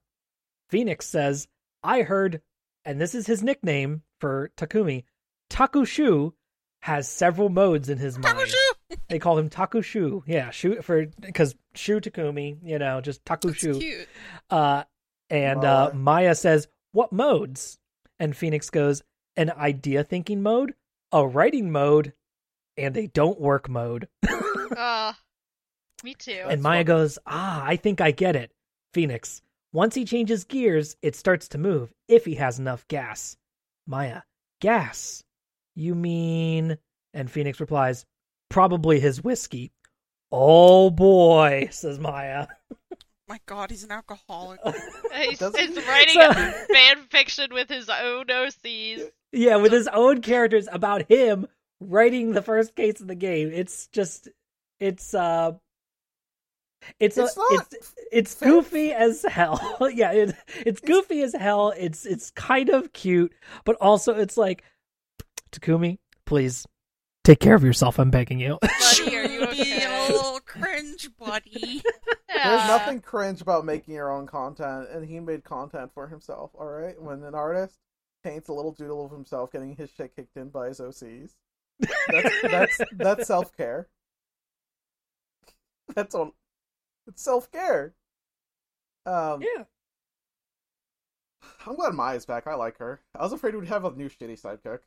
[0.69, 1.47] Phoenix says,
[1.83, 2.41] "I heard,
[2.83, 5.03] and this is his nickname for Takumi,
[5.49, 6.33] Takushu."
[6.81, 8.37] Has several modes in his mind.
[8.37, 8.55] Takushu!
[9.09, 10.21] They call him Takushu.
[10.25, 13.79] Yeah, shu for because Shu Takumi, you know, just That's Takushu.
[13.79, 14.07] cute.
[14.49, 14.83] Uh,
[15.29, 15.95] and uh, Maya.
[15.95, 17.79] Maya says, "What modes?"
[18.19, 19.03] And Phoenix goes,
[19.37, 20.73] "An idea thinking mode,
[21.13, 22.11] a writing mode,
[22.75, 24.07] and a don't work mode."
[24.75, 25.13] Uh,
[26.03, 26.43] me too.
[26.49, 28.51] and Maya goes, "Ah, I think I get it."
[28.93, 33.37] Phoenix, once he changes gears, it starts to move if he has enough gas.
[33.87, 34.23] Maya,
[34.59, 35.23] gas?
[35.73, 36.77] You mean?
[37.13, 38.05] And Phoenix replies,
[38.49, 39.71] "Probably his whiskey."
[40.33, 42.47] Oh boy, says Maya.
[43.29, 44.59] My God, he's an alcoholic.
[45.17, 49.09] He's, he's writing So- fan fiction with his own OCs.
[49.31, 51.47] Yeah, with his own characters about him
[51.79, 53.51] writing the first case of the game.
[53.53, 54.29] It's just
[54.79, 55.53] it's uh
[56.99, 59.77] it's It's a, it's it's goofy as hell.
[59.93, 60.35] yeah, it,
[60.65, 61.73] it's goofy as hell.
[61.77, 63.33] It's it's kind of cute,
[63.65, 64.63] but also it's like
[65.51, 66.65] Takumi, please
[67.23, 67.99] take care of yourself.
[67.99, 68.59] I'm begging you.
[68.61, 70.13] Buddy, are you Being a okay?
[70.13, 71.81] little cringe, buddy.
[72.29, 76.51] There's nothing cringe about making your own content, and he made content for himself.
[76.53, 77.79] All right, when an artist
[78.27, 81.31] paints a little doodle of himself getting his shit kicked in by his OCs,
[81.79, 83.87] that's that's that's self care.
[85.95, 86.33] That's on.
[87.07, 87.93] It's self care.
[89.05, 89.63] Um, yeah.
[91.65, 92.47] I'm glad Maya's back.
[92.47, 92.99] I like her.
[93.15, 94.79] I was afraid we'd have a new shitty sidekick.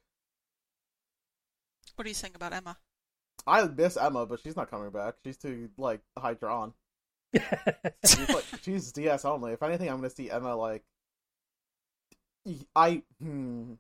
[1.96, 2.76] What do you think about Emma?
[3.46, 5.14] I miss Emma, but she's not coming back.
[5.24, 6.74] She's too like high drawn.
[8.04, 9.52] She's like she's DS only.
[9.52, 10.82] If anything, I'm gonna see Emma like.
[12.74, 13.74] I hmm.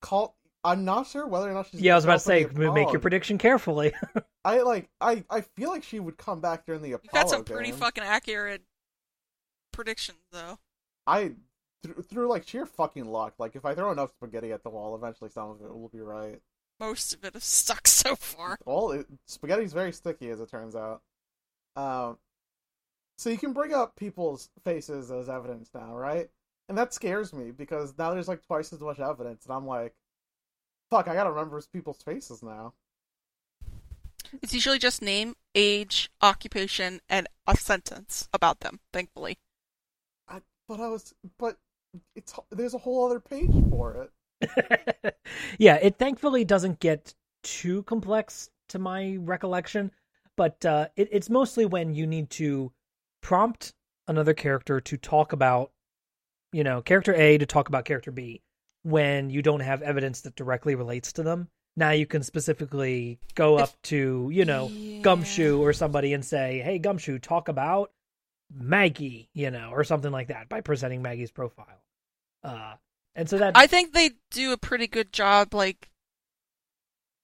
[0.00, 0.36] Call.
[0.64, 1.80] I'm not sure whether or not she's.
[1.80, 3.92] yeah, I was about to say, show up in the make your prediction carefully.
[4.44, 4.88] I like.
[5.00, 7.70] I I feel like she would come back during the You Apollo got some pretty
[7.70, 7.80] game.
[7.80, 8.62] fucking accurate
[9.72, 10.58] predictions, though.
[11.06, 11.32] I
[11.82, 13.34] through, through like sheer fucking luck.
[13.38, 16.00] Like if I throw enough spaghetti at the wall, eventually some of it will be
[16.00, 16.40] right.
[16.80, 18.56] Most of it has stuck so far.
[18.64, 21.02] Well, it, spaghetti's very sticky, as it turns out.
[21.76, 22.18] Um,
[23.18, 26.28] so you can bring up people's faces as evidence now, right?
[26.72, 29.92] And that scares me because now there's like twice as much evidence, and I'm like,
[30.90, 32.72] fuck, I gotta remember people's faces now.
[34.40, 39.36] It's usually just name, age, occupation, and a sentence about them, thankfully.
[40.26, 41.58] I, but I was, but
[42.16, 44.08] it's there's a whole other page for
[44.40, 45.14] it.
[45.58, 49.90] yeah, it thankfully doesn't get too complex to my recollection,
[50.38, 52.72] but uh, it, it's mostly when you need to
[53.20, 53.74] prompt
[54.08, 55.70] another character to talk about,
[56.52, 58.42] you know, character A to talk about character B
[58.82, 61.48] when you don't have evidence that directly relates to them.
[61.76, 66.78] Now you can specifically go up to, you know, Gumshoe or somebody and say, "Hey,
[66.78, 67.90] Gumshoe, talk about
[68.52, 71.82] Maggie," you know, or something like that by presenting Maggie's profile.
[72.44, 72.74] Uh,
[73.14, 75.88] and so that I think they do a pretty good job, like,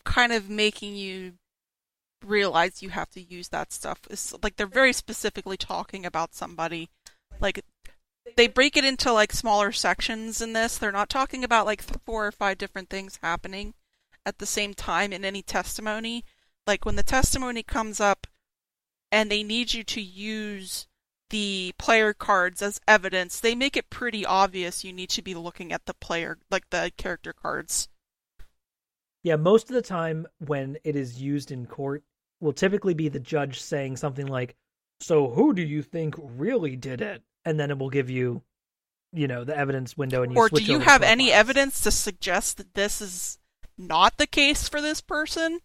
[0.05, 1.35] kind of making you
[2.25, 4.01] realize you have to use that stuff.
[4.09, 6.89] It's like they're very specifically talking about somebody.
[7.41, 7.63] Like,
[8.37, 10.79] they break it into like smaller sections in this.
[10.79, 13.75] They're not talking about like four or five different things happening
[14.25, 16.25] at the same time in any testimony.
[16.67, 18.27] Like when the testimony comes up
[19.11, 20.87] and they need you to use
[21.31, 25.73] the player cards as evidence, they make it pretty obvious you need to be looking
[25.73, 27.89] at the player, like the character cards.
[29.23, 32.03] Yeah, most of the time when it is used in court
[32.41, 34.57] will typically be the judge saying something like,
[35.01, 38.43] "So who do you think really did it?" And then it will give you
[39.13, 41.41] you know, the evidence window and you or do you have any profiles.
[41.41, 43.39] evidence to suggest that this is
[43.79, 45.61] not the case for this person?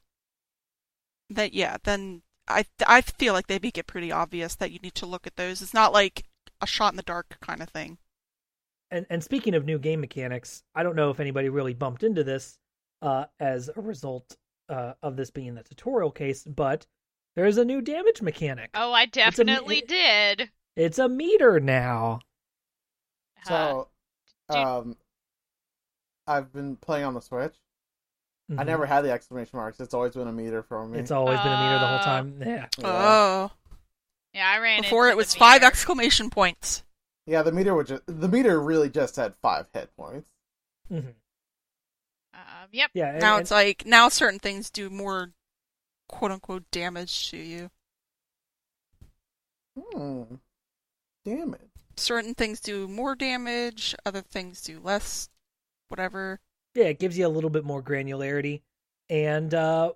[1.29, 4.95] That yeah, then I I feel like they make it pretty obvious that you need
[4.95, 5.61] to look at those.
[5.61, 6.23] It's not like
[6.61, 7.97] a shot in the dark kind of thing.
[8.91, 12.23] And and speaking of new game mechanics, I don't know if anybody really bumped into
[12.23, 12.57] this
[13.01, 14.38] uh as a result
[14.69, 16.86] uh of this being the tutorial case, but
[17.36, 18.69] there's a new damage mechanic.
[18.73, 20.49] Oh, I definitely it- did.
[20.76, 22.19] It's a meter now.
[23.45, 23.89] Uh, So,
[24.49, 24.97] do- um,
[26.28, 27.55] I've been playing on the Switch.
[28.49, 28.65] I Mhm.
[28.65, 29.80] never had the exclamation marks.
[29.80, 30.99] It's always been a meter for me.
[30.99, 32.41] It's always been a meter the whole Uh, time.
[32.41, 32.67] Yeah.
[32.78, 32.86] Yeah.
[32.86, 33.51] Oh,
[34.34, 36.84] yeah, I ran before into it was the five exclamation points.
[37.26, 40.30] Yeah, the meter would just the meter really just had five hit points.
[40.89, 41.09] hmm
[42.34, 42.91] Um, yep.
[42.93, 43.11] Yeah.
[43.11, 45.32] and- now and- it's like now certain things do more
[46.09, 47.71] quote unquote damage to you.
[49.78, 50.36] Hmm.
[51.26, 51.69] Damn it.
[51.95, 55.30] Certain things do more damage, other things do less
[55.89, 56.39] whatever.
[56.74, 58.61] yeah, it gives you a little bit more granularity.
[59.09, 59.93] And uh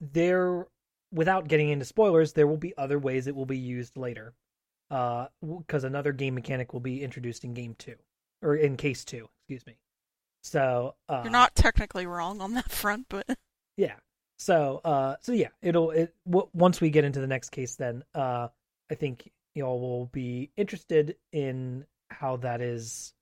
[0.00, 0.66] there
[1.12, 4.32] without getting into spoilers, there will be other ways it will be used later.
[4.90, 5.26] Uh
[5.58, 7.94] because another game mechanic will be introduced in game 2
[8.42, 9.76] or in case 2, excuse me.
[10.42, 13.26] So, uh You're not technically wrong on that front, but
[13.76, 13.96] Yeah.
[14.38, 18.02] So, uh, so yeah, it'll it w- once we get into the next case, then
[18.14, 18.48] uh,
[18.90, 23.12] I think y'all will be interested in how that is,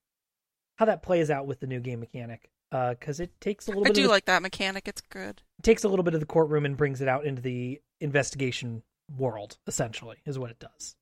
[0.75, 2.49] how that plays out with the new game mechanic.
[2.71, 3.95] Because it takes a little I bit.
[3.95, 4.87] do of the, like that mechanic.
[4.87, 5.43] It's good.
[5.59, 8.81] It takes a little bit of the courtroom and brings it out into the investigation
[9.15, 9.59] world.
[9.67, 10.95] Essentially, is what it does.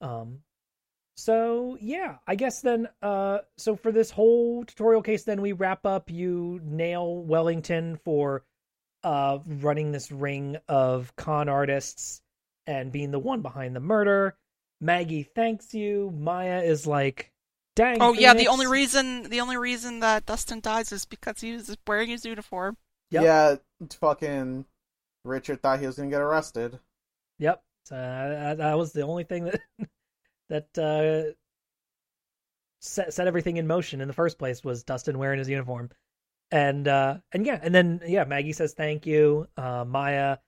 [0.00, 0.40] Um.
[1.16, 2.88] So yeah, I guess then.
[3.00, 3.38] Uh.
[3.56, 6.10] So for this whole tutorial case, then we wrap up.
[6.10, 8.44] You nail Wellington for
[9.04, 12.20] uh, running this ring of con artists
[12.66, 14.36] and being the one behind the murder.
[14.80, 16.12] Maggie thanks you.
[16.16, 17.32] Maya is like,
[17.76, 21.52] "Dang." Oh yeah, the only reason the only reason that Dustin dies is because he
[21.54, 22.76] was wearing his uniform.
[23.10, 23.22] Yep.
[23.22, 23.56] Yeah,
[24.00, 24.64] fucking
[25.24, 26.78] Richard thought he was gonna get arrested.
[27.38, 27.62] Yep.
[27.86, 29.60] So that, that was the only thing that
[30.48, 31.32] that uh,
[32.80, 35.90] set set everything in motion in the first place was Dustin wearing his uniform,
[36.50, 39.48] and uh, and yeah, and then yeah, Maggie says thank you.
[39.56, 40.38] Uh, Maya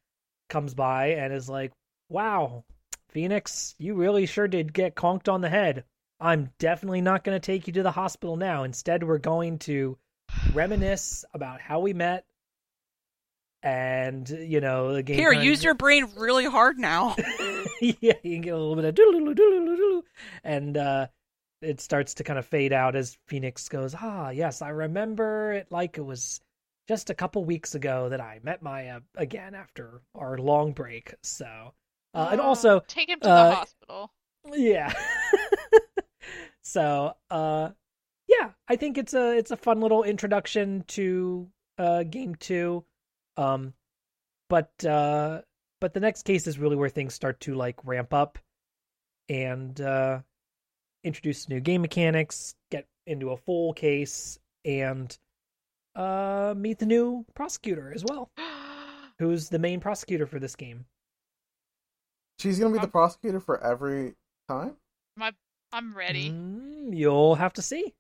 [0.49, 1.73] comes by and is like,
[2.09, 2.65] "Wow,
[3.09, 5.85] Phoenix, you really sure did get conked on the head.
[6.21, 8.63] I'm definitely not going to take you to the hospital now.
[8.63, 9.99] Instead, we're going to
[10.53, 12.25] reminisce about how we met."
[13.63, 15.17] And you know the game.
[15.17, 17.17] Here, use your brain really hard now.
[17.81, 20.03] yeah, you can get a little bit of doodle doodle doodle,
[20.45, 21.07] and uh,
[21.63, 25.67] it starts to kind of fade out as Phoenix goes, "Ah, yes, I remember it
[25.71, 26.41] like it was
[26.87, 31.73] just a couple weeks ago that I met Maya again after our long break." So,
[32.17, 34.11] uh, and Oh, also, take him to uh, the hospital.
[34.53, 34.93] yeah.
[36.63, 37.71] so, uh,
[38.29, 41.49] yeah, I think it's a it's a fun little introduction to
[41.79, 42.85] uh game two.
[43.37, 43.75] Um,
[44.49, 45.43] but uh,
[45.81, 48.39] but the next case is really where things start to like ramp up
[49.29, 50.21] and uh,
[51.05, 55.17] introduce new game mechanics, get into a full case, and
[55.95, 58.31] uh, meet the new prosecutor as well,
[59.19, 60.85] who's the main prosecutor for this game.
[62.39, 64.15] She's gonna be the Um, prosecutor for every
[64.49, 64.77] time.
[65.73, 66.31] I'm ready.
[66.31, 67.95] Mm, you'll have to see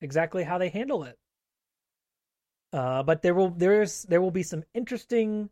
[0.00, 1.18] exactly how they handle it.
[2.72, 5.50] Uh, but there will there's there will be some interesting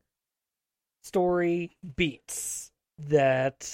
[1.02, 3.70] story beats that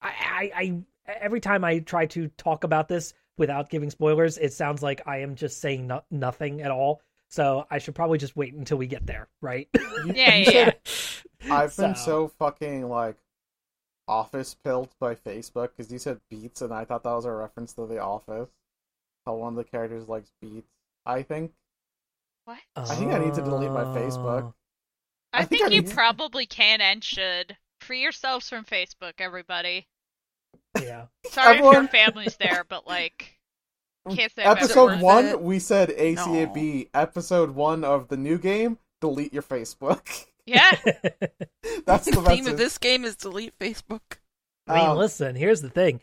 [0.00, 4.52] I, I I every time I try to talk about this without giving spoilers, it
[4.52, 7.00] sounds like I am just saying no, nothing at all.
[7.28, 9.68] So I should probably just wait until we get there, right?
[10.06, 10.72] Yeah, yeah,
[11.44, 11.54] yeah.
[11.54, 13.16] I've been so fucking like
[14.08, 17.72] office pilled by Facebook because you said beats and I thought that was a reference
[17.74, 18.48] to The Office.
[19.26, 20.68] How one of the characters likes beats.
[21.06, 21.52] I think
[22.44, 22.58] What?
[22.76, 24.42] I think I need to delete my Facebook.
[24.42, 24.54] Oh.
[25.32, 27.56] I, I think think, I you need to- probably can and should.
[27.80, 29.86] Free yourselves from Facebook, everybody.
[30.80, 31.06] Yeah.
[31.26, 33.38] Sorry if your family's there, but like,
[34.10, 35.40] can't say I've ever episode one it.
[35.40, 36.88] we said ACAB.
[36.94, 40.26] Episode one of the new game, delete your Facebook.
[40.46, 40.70] Yeah,
[41.86, 44.00] That's the the theme of this game is delete Facebook.
[44.66, 46.00] I mean, Um, listen, here's the thing.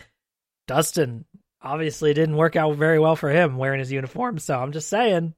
[0.67, 1.25] Dustin
[1.61, 5.33] obviously didn't work out very well for him wearing his uniform, so I'm just saying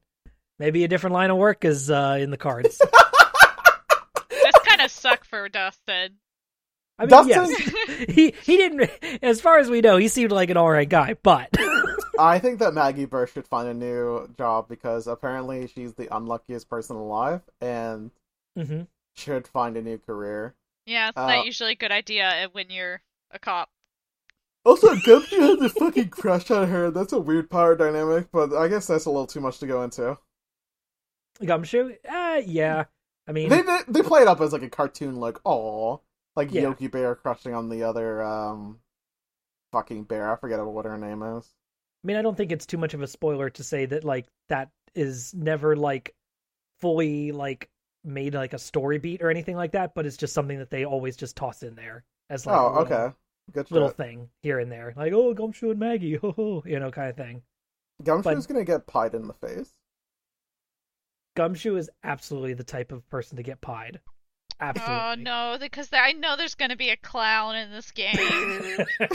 [0.58, 2.78] maybe a different line of work is uh, in the cards.
[4.30, 6.18] this kind of suck for Dustin.
[6.98, 8.06] I mean, Dustin- yes.
[8.08, 8.88] he he didn't
[9.22, 11.48] as far as we know, he seemed like an all right guy, but
[12.18, 16.68] I think that Maggie Byrde should find a new job because apparently she's the unluckiest
[16.68, 18.10] person alive and
[18.56, 18.88] Mhm.
[19.14, 20.54] should find a new career.
[20.86, 23.70] Yeah, it's Uh, not usually a good idea when you're a cop.
[24.64, 26.90] Also, Gumshoe has a fucking crush on her.
[26.90, 29.82] That's a weird power dynamic, but I guess that's a little too much to go
[29.82, 30.18] into.
[31.44, 32.84] Gumshoe, uh, yeah.
[33.26, 36.02] I mean, They they, they play it up as like a cartoon, like oh,
[36.36, 36.62] like Yeah.
[36.62, 38.80] Yogi Bear crushing on the other um
[39.72, 40.30] fucking bear.
[40.30, 41.48] I forget what her name is.
[42.04, 44.26] I mean, I don't think it's too much of a spoiler to say that like
[44.48, 46.14] that is never like
[46.80, 47.70] fully like
[48.04, 50.84] made like a story beat or anything like that, but it's just something that they
[50.84, 53.14] always just toss in there as like a oh, little- okay,
[53.52, 53.96] good little shit.
[53.96, 57.16] thing here and there, like oh Gumshoe and Maggie, ho ho, you know, kind of
[57.16, 57.42] thing.
[58.02, 59.70] Gumshoe's but- gonna get pied in the face.
[61.34, 64.00] Gumshoe is absolutely the type of person to get pied.
[64.60, 64.94] Absolutely.
[64.94, 68.14] Oh no, because there, I know there's gonna be a clown in this game.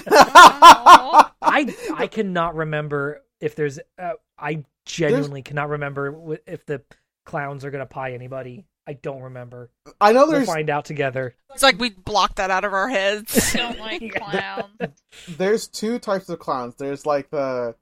[0.07, 3.79] oh, I I cannot remember if there's.
[3.97, 6.81] Uh, I genuinely cannot remember if the
[7.25, 8.65] clowns are gonna pie anybody.
[8.87, 9.69] I don't remember.
[9.99, 10.27] I know there's.
[10.29, 11.35] We'll there's find out together.
[11.53, 13.51] It's like we blocked that out of our heads.
[13.53, 15.01] Don't like clowns.
[15.27, 16.75] there's two types of clowns.
[16.75, 17.75] There's like the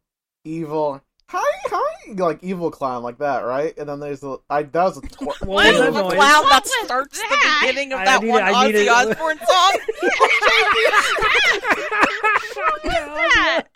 [0.43, 3.75] evil hi hi like evil clown like that, right?
[3.77, 6.13] And then there's the I that was a tor- What What was that the noise?
[6.13, 7.59] clown What that starts that?
[7.61, 8.89] the beginning of I that need one it- Ozzy.
[8.91, 9.79] Osbourne song?
[12.83, 13.63] that?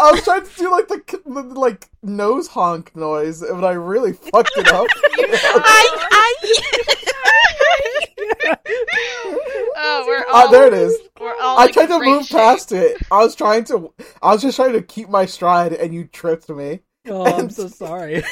[0.00, 4.12] I was trying to do like the, the like nose honk noise, but I really
[4.12, 4.86] fucked it up.
[4.94, 6.36] I, I...
[9.76, 10.50] oh, we're all.
[10.50, 10.96] there it is.
[11.20, 11.58] We're all.
[11.58, 12.38] I like tried to move shape.
[12.38, 12.96] past it.
[13.10, 13.92] I was trying to.
[14.22, 16.80] I was just trying to keep my stride, and you tripped me.
[17.06, 18.22] Oh, I'm so sorry.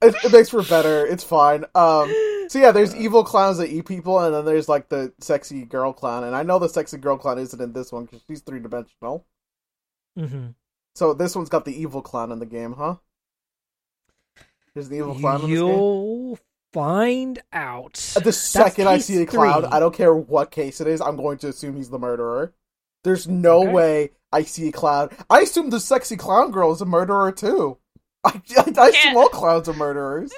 [0.00, 1.06] It, it makes for better.
[1.06, 1.64] It's fine.
[1.74, 2.14] Um.
[2.48, 5.92] So yeah, there's evil clowns that eat people, and then there's like the sexy girl
[5.92, 6.24] clown.
[6.24, 9.26] And I know the sexy girl clown isn't in this one because she's three dimensional.
[10.18, 10.48] Hmm
[10.94, 12.96] So this one's got the evil clown in the game, huh?
[14.74, 15.64] There's the evil clown in this game.
[15.66, 16.38] You'll
[16.72, 17.94] find out.
[18.22, 19.70] The second I see a clown, three.
[19.70, 22.52] I don't care what case it is, I'm going to assume he's the murderer.
[23.04, 23.72] There's no Okay.
[23.72, 25.10] way I see a clown.
[25.30, 27.78] I assume the sexy clown girl is a murderer too.
[28.24, 30.32] I, I, I assume all clowns are murderers.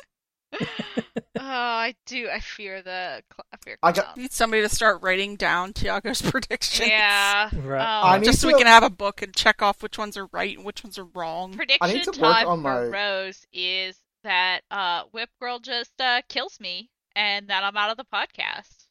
[1.42, 2.28] Oh, I do.
[2.30, 3.22] I fear the.
[3.52, 6.88] I fear I got- Need somebody to start writing down Tiago's predictions.
[6.88, 7.48] Yeah.
[7.56, 7.80] Right.
[7.80, 10.26] I Um, Just so we can have a book and check off which ones are
[10.32, 11.54] right and which ones are wrong.
[11.54, 16.20] prediction to work time on for my- Rose is that uh, Whip Girl just uh,
[16.28, 18.86] kills me and that I'm out of the podcast.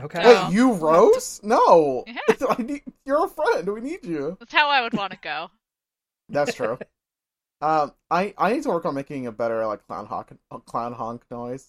[0.00, 0.22] Okay.
[0.22, 0.44] No.
[0.48, 1.40] Wait, you Rose?
[1.42, 2.04] No.
[2.06, 2.18] Yeah.
[2.48, 3.68] I need, you're a friend.
[3.68, 4.36] We need you.
[4.38, 5.50] That's how I would want to go.
[6.28, 6.78] That's true.
[7.60, 10.28] Um, I I need to work on making a better like clown honk
[10.66, 11.68] clown honk noise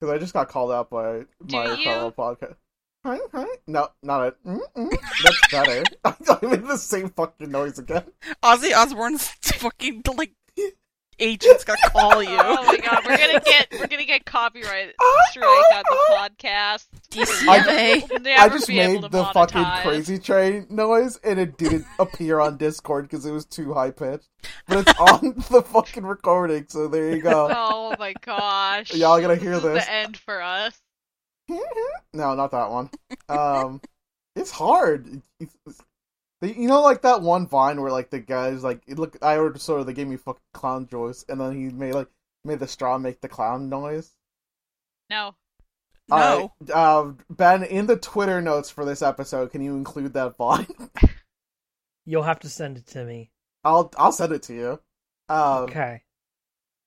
[0.00, 1.84] because I just got called out by Do my you?
[1.84, 2.56] fellow podcast.
[3.04, 3.46] Hi, hi.
[3.66, 4.36] No, not it.
[4.46, 4.90] Mm-mm.
[5.24, 5.82] That's better.
[6.04, 8.04] I made the same fucking noise again.
[8.44, 10.34] Ozzy Osbourne's fucking like
[11.22, 12.30] agent's gonna call you.
[12.42, 14.92] Oh my god, we're gonna get we're gonna get copyright
[15.30, 16.86] strike on the podcast.
[17.10, 18.08] DCMA.
[18.10, 22.56] We'll I just made to the fucking crazy train noise and it didn't appear on
[22.56, 24.28] Discord because it was too high pitched.
[24.66, 27.48] But it's on the fucking recording, so there you go.
[27.50, 28.92] Oh my gosh.
[28.94, 29.84] Y'all gonna hear is this.
[29.84, 30.80] the end for us.
[32.12, 32.90] No, not that one.
[33.28, 33.80] Um,
[34.34, 35.22] it's hard.
[36.42, 39.16] It's- it's- you know, like that one Vine where like the guys like look.
[39.22, 39.84] I ordered soda.
[39.84, 42.08] They gave me fucking clown joys, and then he made like
[42.44, 44.12] made the straw make the clown noise.
[45.10, 45.34] No.
[46.08, 46.16] No.
[46.16, 50.66] Alright, uh, Ben, in the Twitter notes for this episode, can you include that Vine?
[52.04, 53.30] You'll have to send it to me.
[53.64, 54.80] I'll I'll send it to you.
[55.28, 56.02] Um, Okay.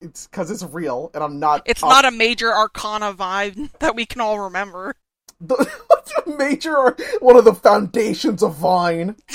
[0.02, 1.64] it's because it's real, and I'm not.
[1.66, 4.96] It's not a major arcana vibe that we can all remember.
[5.42, 9.16] the major or one of the foundations of Vine.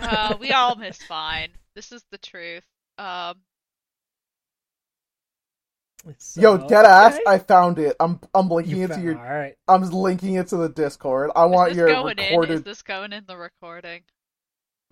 [0.00, 1.48] Uh, we all miss Vine.
[1.74, 2.64] This is the truth.
[2.98, 3.36] Um,
[6.06, 7.14] It's, Yo, uh, dead ass!
[7.14, 7.22] okay.
[7.26, 7.96] I found it.
[7.98, 9.16] I'm I'm linking You it to your.
[9.16, 9.54] All right.
[9.66, 11.30] I'm linking it to the Discord.
[11.34, 12.44] I want is this your going in?
[12.50, 14.02] Is this going in the recording?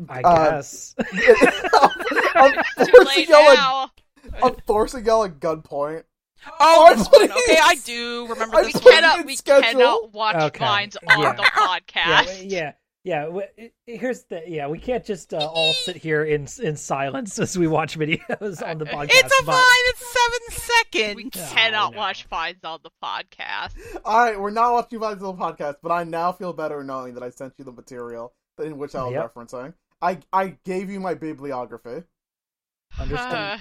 [0.08, 0.94] I uh, guess.
[2.34, 3.90] I'm forcing late y'all At,
[4.42, 6.04] I'm forcing y'all at gunpoint.
[6.46, 7.30] Oh, Oh, this one.
[7.30, 8.94] Okay, I do remember I We this one.
[8.94, 9.26] cannot.
[9.26, 9.62] We schedule.
[9.62, 11.32] cannot watch Okay, Vines on yeah.
[11.34, 12.50] the podcast.
[12.50, 12.72] yeah,
[13.04, 13.22] yeah.
[13.26, 14.68] w- it- Here's the yeah.
[14.68, 18.78] We can't just uh, all sit here in in silence as we watch videos on
[18.78, 19.10] the podcast.
[19.10, 19.64] It's a but- vine.
[19.86, 21.16] It's seven seconds.
[21.16, 21.96] We cannot I know.
[21.96, 23.72] watch Vines on the podcast.
[24.04, 27.14] All right, we're not watching Vine's on the podcast, but I now feel better knowing
[27.14, 28.32] that I sent you the material
[28.62, 29.34] in which I was Yep.
[29.34, 29.74] referencing.
[30.00, 32.02] I I gave you my bibliography.
[32.98, 33.60] Understand.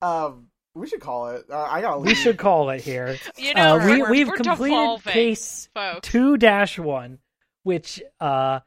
[0.00, 0.48] Uh, Um,
[0.78, 1.44] we should call it.
[1.50, 2.00] Uh, I gotta.
[2.00, 3.16] we should call it here.
[3.36, 5.68] you know, Uh, we we're, we've we're completed case
[6.02, 7.18] two dash one,
[7.64, 8.60] which uh,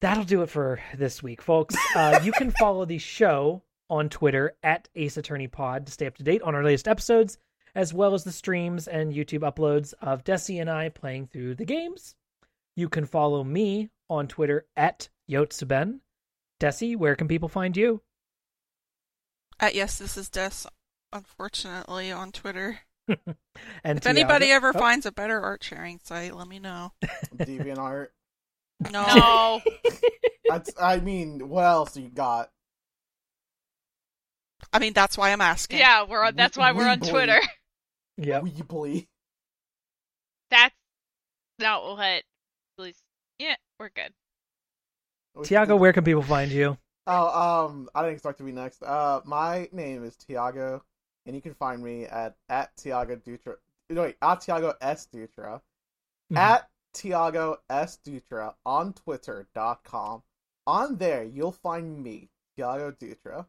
[0.00, 1.74] that'll do it for this week, folks.
[1.96, 6.16] Uh, you can follow the show on Twitter at Ace Attorney Pod to stay up
[6.16, 7.38] to date on our latest episodes,
[7.74, 11.64] as well as the streams and YouTube uploads of Dessy and I playing through the
[11.64, 12.14] games.
[12.76, 16.00] You can follow me on Twitter at Yotsuben.
[16.60, 18.02] Dessy, where can people find you?
[19.60, 20.68] Uh, yes, this is Des.
[21.12, 22.80] Unfortunately, on Twitter.
[23.82, 26.92] And If anybody Tiago- ever Oh, finds a better art sharing site, let me know.
[27.36, 28.08] DeviantArt.
[28.92, 29.02] No.
[29.16, 29.60] No.
[30.48, 30.70] That's.
[30.80, 32.50] I mean, what else you got?
[34.72, 35.78] I mean, that's why I'm asking.
[35.80, 36.36] yeah, we're on.
[36.36, 37.10] That's why we're on Weebly.
[37.10, 37.40] Twitter.
[38.18, 38.42] Yep.
[38.44, 39.06] Weebly.
[40.50, 40.74] That's
[41.58, 42.00] not what.
[42.00, 42.24] At
[42.78, 43.02] least,
[43.38, 44.12] yeah, we're good.
[45.44, 46.76] Tiago, where can people find you?
[47.06, 48.82] Oh, um, I didn't expect to be next.
[48.82, 50.82] Uh, my name is Tiago,
[51.28, 53.56] and you can find me at at Tiago Dutra.
[53.90, 55.60] No, wait, at Tiago S Dutra,
[56.32, 56.36] Mhm.
[56.36, 60.22] at Tiago S Dutra on Twitter.com.
[60.66, 63.46] On there, you'll find me, Tiago Dutra,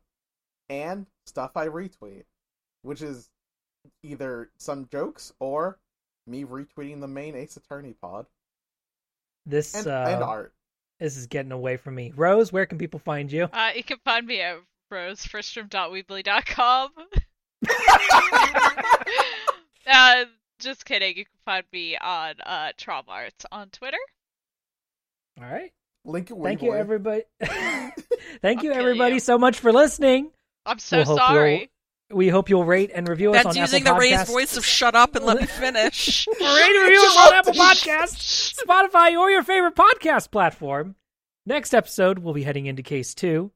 [0.70, 2.26] and stuff I retweet,
[2.84, 3.30] which is
[4.04, 5.80] either some jokes or
[6.28, 8.28] me retweeting the main Ace Attorney pod
[9.46, 10.54] This and, uh, and art.
[11.00, 12.12] this is getting away from me.
[12.16, 13.46] Rose, where can people find you?
[13.46, 14.60] Uh, you can find me at
[14.92, 16.92] rosefristrom.weebly.com.
[19.88, 20.26] uh,
[20.60, 21.18] just kidding.
[21.18, 23.98] You can find me on uh, tromarts on Twitter.
[25.40, 25.72] All right.
[26.06, 27.24] Link Thank you, everybody.
[27.42, 29.20] Thank you, I'll kill everybody, you.
[29.20, 30.32] so much for listening.
[30.66, 31.70] I'm so We'll sorry.
[32.12, 34.96] We hope you'll rate and review us That's on using the raised voice of "Shut
[34.96, 39.44] up and let me finish." Rate and review us on Apple Podcasts, Spotify, or your
[39.44, 40.96] favorite podcast platform.
[41.46, 43.52] Next episode, we'll be heading into case two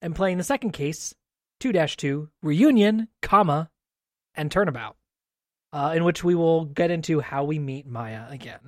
[0.00, 1.14] and playing the second case,
[1.60, 3.70] 2-2, reunion, comma,
[4.34, 4.96] and turnabout,
[5.72, 8.60] uh, in which we will get into how we meet Maya again.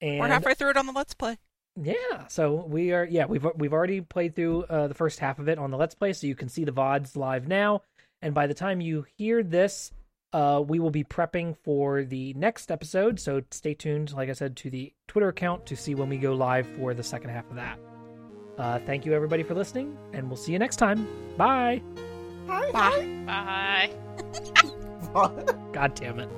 [0.00, 1.38] And We're halfway through it on the Let's Play.
[1.80, 3.04] yeah, so we are.
[3.04, 5.94] Yeah, we've we've already played through uh, the first half of it on the Let's
[5.94, 7.82] Play, so you can see the vods live now.
[8.20, 9.92] And by the time you hear this,
[10.32, 13.20] uh, we will be prepping for the next episode.
[13.20, 16.34] So stay tuned, like I said, to the Twitter account to see when we go
[16.34, 17.78] live for the second half of that.
[18.58, 21.08] Uh, thank you everybody for listening, and we'll see you next time.
[21.36, 21.82] Bye.
[22.46, 23.90] Hi, Bye.
[25.14, 25.44] Bye.
[25.72, 26.28] God damn it.